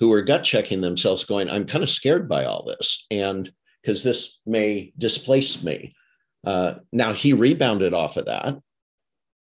who 0.00 0.12
are 0.12 0.22
gut 0.22 0.44
checking 0.44 0.80
themselves, 0.80 1.24
going, 1.24 1.48
I'm 1.48 1.66
kind 1.66 1.82
of 1.82 1.90
scared 1.90 2.28
by 2.28 2.44
all 2.44 2.64
this. 2.64 3.06
And 3.10 3.50
because 3.82 4.02
this 4.02 4.40
may 4.44 4.92
displace 4.98 5.62
me. 5.62 5.94
Uh, 6.46 6.74
now, 6.92 7.12
he 7.12 7.32
rebounded 7.32 7.94
off 7.94 8.16
of 8.16 8.26
that. 8.26 8.58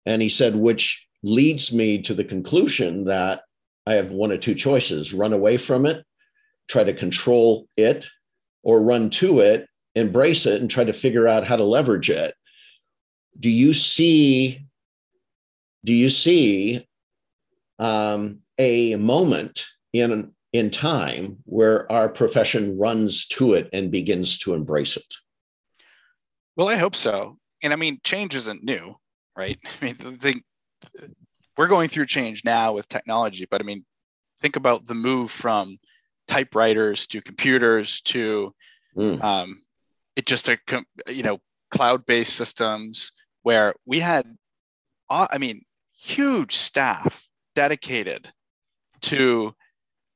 And 0.05 0.21
he 0.21 0.29
said, 0.29 0.55
which 0.55 1.07
leads 1.23 1.73
me 1.73 2.01
to 2.03 2.13
the 2.13 2.23
conclusion 2.23 3.05
that 3.05 3.41
I 3.85 3.93
have 3.93 4.11
one 4.11 4.31
or 4.31 4.37
two 4.37 4.55
choices 4.55 5.13
run 5.13 5.33
away 5.33 5.57
from 5.57 5.85
it, 5.85 6.05
try 6.67 6.83
to 6.83 6.93
control 6.93 7.67
it, 7.77 8.07
or 8.63 8.81
run 8.81 9.09
to 9.11 9.39
it, 9.39 9.67
embrace 9.93 10.45
it, 10.45 10.59
and 10.61 10.69
try 10.69 10.83
to 10.83 10.93
figure 10.93 11.27
out 11.27 11.45
how 11.45 11.55
to 11.55 11.63
leverage 11.63 12.09
it. 12.09 12.33
Do 13.39 13.49
you 13.49 13.73
see? 13.73 14.65
Do 15.83 15.93
you 15.93 16.09
see 16.09 16.87
um, 17.77 18.39
a 18.57 18.95
moment 18.95 19.65
in 19.93 20.33
in 20.53 20.71
time 20.71 21.37
where 21.43 21.91
our 21.91 22.07
profession 22.07 22.77
runs 22.77 23.27
to 23.27 23.53
it 23.53 23.69
and 23.73 23.91
begins 23.91 24.37
to 24.39 24.53
embrace 24.53 24.97
it? 24.97 25.13
Well, 26.55 26.69
I 26.69 26.77
hope 26.77 26.95
so. 26.95 27.37
And 27.61 27.73
I 27.73 27.75
mean, 27.75 27.99
change 28.03 28.35
isn't 28.35 28.63
new, 28.63 28.95
right? 29.37 29.57
I 29.81 29.85
mean, 29.85 29.97
the, 29.97 30.41
we're 31.57 31.67
going 31.67 31.89
through 31.89 32.05
change 32.07 32.43
now 32.43 32.73
with 32.73 32.87
technology, 32.87 33.47
but 33.49 33.61
I 33.61 33.63
mean, 33.63 33.85
think 34.41 34.55
about 34.55 34.85
the 34.85 34.95
move 34.95 35.31
from 35.31 35.77
typewriters 36.27 37.07
to 37.07 37.21
computers 37.21 38.01
to 38.01 38.53
mm. 38.95 39.23
um, 39.23 39.61
it 40.15 40.25
just 40.25 40.49
a 40.49 40.57
you 41.09 41.23
know 41.23 41.39
cloud-based 41.71 42.33
systems 42.33 43.11
where 43.43 43.73
we 43.85 43.99
had, 43.99 44.25
uh, 45.09 45.27
I 45.31 45.37
mean, 45.37 45.63
huge 45.97 46.55
staff 46.55 47.27
dedicated 47.53 48.31
to 49.01 49.53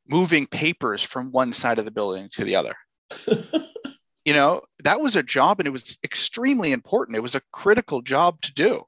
moving 0.07 0.47
papers 0.47 1.03
from 1.03 1.31
one 1.31 1.53
side 1.53 1.79
of 1.79 1.85
the 1.85 1.91
building 1.91 2.29
to 2.33 2.43
the 2.43 2.55
other. 2.55 2.73
you 4.25 4.33
know, 4.33 4.61
that 4.83 4.99
was 4.99 5.15
a 5.15 5.23
job 5.23 5.59
and 5.59 5.67
it 5.67 5.71
was 5.71 5.97
extremely 6.03 6.71
important. 6.71 7.17
It 7.17 7.21
was 7.21 7.35
a 7.35 7.41
critical 7.51 8.01
job 8.01 8.41
to 8.41 8.53
do. 8.53 8.83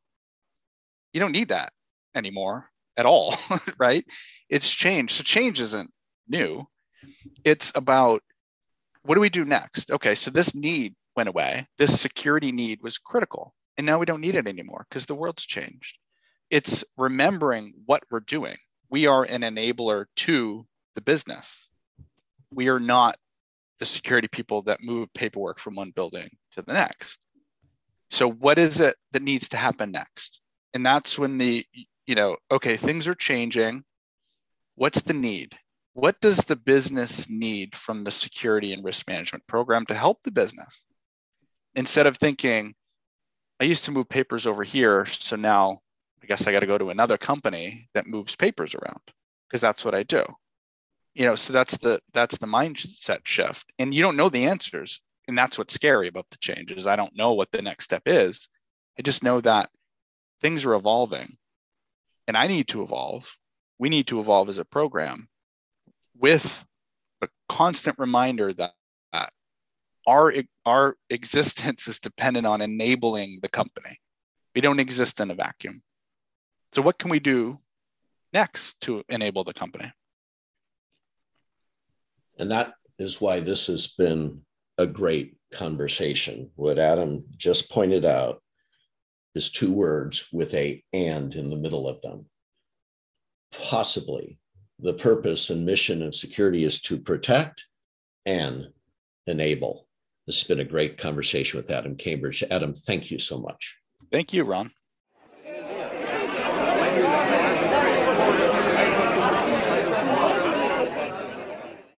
You 1.13 1.19
don't 1.19 1.33
need 1.33 1.49
that 1.49 1.71
anymore 2.15 2.69
at 2.97 3.05
all, 3.05 3.37
right? 3.77 4.05
It's 4.49 4.71
changed. 4.71 5.15
So 5.15 5.23
change 5.23 5.59
isn't 5.59 5.91
new. 6.27 6.67
It's 7.43 7.71
about 7.75 8.21
what 9.03 9.15
do 9.15 9.21
we 9.21 9.29
do 9.29 9.45
next? 9.45 9.91
Okay, 9.91 10.15
so 10.15 10.29
this 10.31 10.53
need 10.53 10.95
went 11.15 11.29
away. 11.29 11.67
This 11.77 11.99
security 11.99 12.51
need 12.51 12.81
was 12.81 12.97
critical. 12.97 13.53
And 13.77 13.85
now 13.85 13.97
we 13.97 14.05
don't 14.05 14.21
need 14.21 14.35
it 14.35 14.47
anymore 14.47 14.85
because 14.89 15.05
the 15.05 15.15
world's 15.15 15.45
changed. 15.45 15.97
It's 16.49 16.83
remembering 16.97 17.73
what 17.85 18.03
we're 18.11 18.19
doing. 18.19 18.57
We 18.89 19.07
are 19.07 19.23
an 19.23 19.41
enabler 19.41 20.05
to 20.17 20.67
the 20.95 21.01
business. 21.01 21.69
We 22.53 22.67
are 22.67 22.79
not 22.79 23.15
the 23.79 23.85
security 23.85 24.27
people 24.27 24.61
that 24.63 24.83
move 24.83 25.11
paperwork 25.13 25.57
from 25.57 25.75
one 25.75 25.91
building 25.91 26.29
to 26.51 26.61
the 26.61 26.73
next. 26.73 27.17
So, 28.11 28.29
what 28.29 28.59
is 28.59 28.81
it 28.81 28.95
that 29.13 29.23
needs 29.23 29.49
to 29.49 29.57
happen 29.57 29.91
next? 29.91 30.41
And 30.73 30.85
that's 30.85 31.17
when 31.17 31.37
the 31.37 31.65
you 32.11 32.15
know, 32.15 32.35
okay, 32.51 32.75
things 32.75 33.07
are 33.07 33.13
changing. 33.13 33.85
What's 34.75 35.01
the 35.01 35.13
need? 35.13 35.57
What 35.93 36.19
does 36.19 36.39
the 36.39 36.57
business 36.57 37.29
need 37.29 37.77
from 37.77 38.03
the 38.03 38.11
security 38.11 38.73
and 38.73 38.83
risk 38.83 39.07
management 39.07 39.47
program 39.47 39.85
to 39.85 39.93
help 39.93 40.21
the 40.21 40.31
business? 40.31 40.83
Instead 41.73 42.07
of 42.07 42.17
thinking, 42.17 42.73
I 43.61 43.63
used 43.63 43.85
to 43.85 43.91
move 43.91 44.09
papers 44.09 44.45
over 44.45 44.61
here, 44.61 45.05
so 45.05 45.37
now 45.37 45.79
I 46.21 46.25
guess 46.25 46.45
I 46.45 46.51
got 46.51 46.59
to 46.59 46.65
go 46.65 46.77
to 46.77 46.89
another 46.89 47.17
company 47.17 47.87
that 47.93 48.07
moves 48.07 48.35
papers 48.35 48.75
around 48.75 48.99
because 49.47 49.61
that's 49.61 49.85
what 49.85 49.95
I 49.95 50.03
do. 50.03 50.25
You 51.13 51.27
know, 51.27 51.35
so 51.35 51.53
that's 51.53 51.77
the 51.77 52.01
that's 52.13 52.37
the 52.39 52.45
mindset 52.45 53.19
shift. 53.23 53.71
And 53.79 53.93
you 53.93 54.01
don't 54.01 54.17
know 54.17 54.27
the 54.27 54.47
answers. 54.47 54.99
And 55.29 55.37
that's 55.37 55.57
what's 55.57 55.75
scary 55.75 56.09
about 56.09 56.29
the 56.29 56.37
changes. 56.39 56.87
I 56.87 56.97
don't 56.97 57.15
know 57.15 57.31
what 57.31 57.53
the 57.53 57.61
next 57.61 57.85
step 57.85 58.03
is. 58.05 58.49
I 58.99 59.01
just 59.01 59.23
know 59.23 59.39
that 59.39 59.69
things 60.41 60.65
are 60.65 60.73
evolving 60.73 61.37
and 62.31 62.37
I 62.37 62.47
need 62.47 62.69
to 62.69 62.81
evolve. 62.81 63.29
We 63.77 63.89
need 63.89 64.07
to 64.07 64.21
evolve 64.21 64.47
as 64.47 64.57
a 64.57 64.63
program 64.63 65.27
with 66.17 66.65
a 67.21 67.27
constant 67.49 67.99
reminder 67.99 68.53
that, 68.53 68.71
that 69.11 69.33
our, 70.07 70.33
our 70.65 70.95
existence 71.09 71.89
is 71.89 71.99
dependent 71.99 72.47
on 72.47 72.61
enabling 72.61 73.39
the 73.41 73.49
company. 73.49 73.97
We 74.55 74.61
don't 74.61 74.79
exist 74.79 75.19
in 75.19 75.29
a 75.29 75.33
vacuum. 75.33 75.83
So, 76.71 76.81
what 76.81 76.97
can 76.97 77.11
we 77.11 77.19
do 77.19 77.59
next 78.31 78.79
to 78.83 79.03
enable 79.09 79.43
the 79.43 79.53
company? 79.53 79.91
And 82.39 82.49
that 82.49 82.75
is 82.97 83.19
why 83.19 83.41
this 83.41 83.67
has 83.67 83.87
been 83.87 84.43
a 84.77 84.87
great 84.87 85.35
conversation. 85.51 86.49
What 86.55 86.79
Adam 86.79 87.25
just 87.35 87.69
pointed 87.69 88.05
out 88.05 88.41
is 89.35 89.49
two 89.49 89.71
words 89.71 90.27
with 90.31 90.53
a 90.53 90.83
and 90.93 91.33
in 91.35 91.49
the 91.49 91.55
middle 91.55 91.87
of 91.87 92.01
them. 92.01 92.25
Possibly 93.51 94.37
the 94.79 94.93
purpose 94.93 95.49
and 95.49 95.65
mission 95.65 96.01
of 96.01 96.15
security 96.15 96.63
is 96.63 96.81
to 96.81 96.97
protect 96.97 97.65
and 98.25 98.67
enable. 99.27 99.87
This 100.25 100.39
has 100.41 100.47
been 100.47 100.59
a 100.59 100.69
great 100.69 100.97
conversation 100.97 101.57
with 101.57 101.69
Adam 101.69 101.95
Cambridge. 101.95 102.43
Adam, 102.49 102.73
thank 102.73 103.11
you 103.11 103.19
so 103.19 103.39
much. 103.39 103.77
Thank 104.11 104.33
you, 104.33 104.43
Ron. 104.43 104.71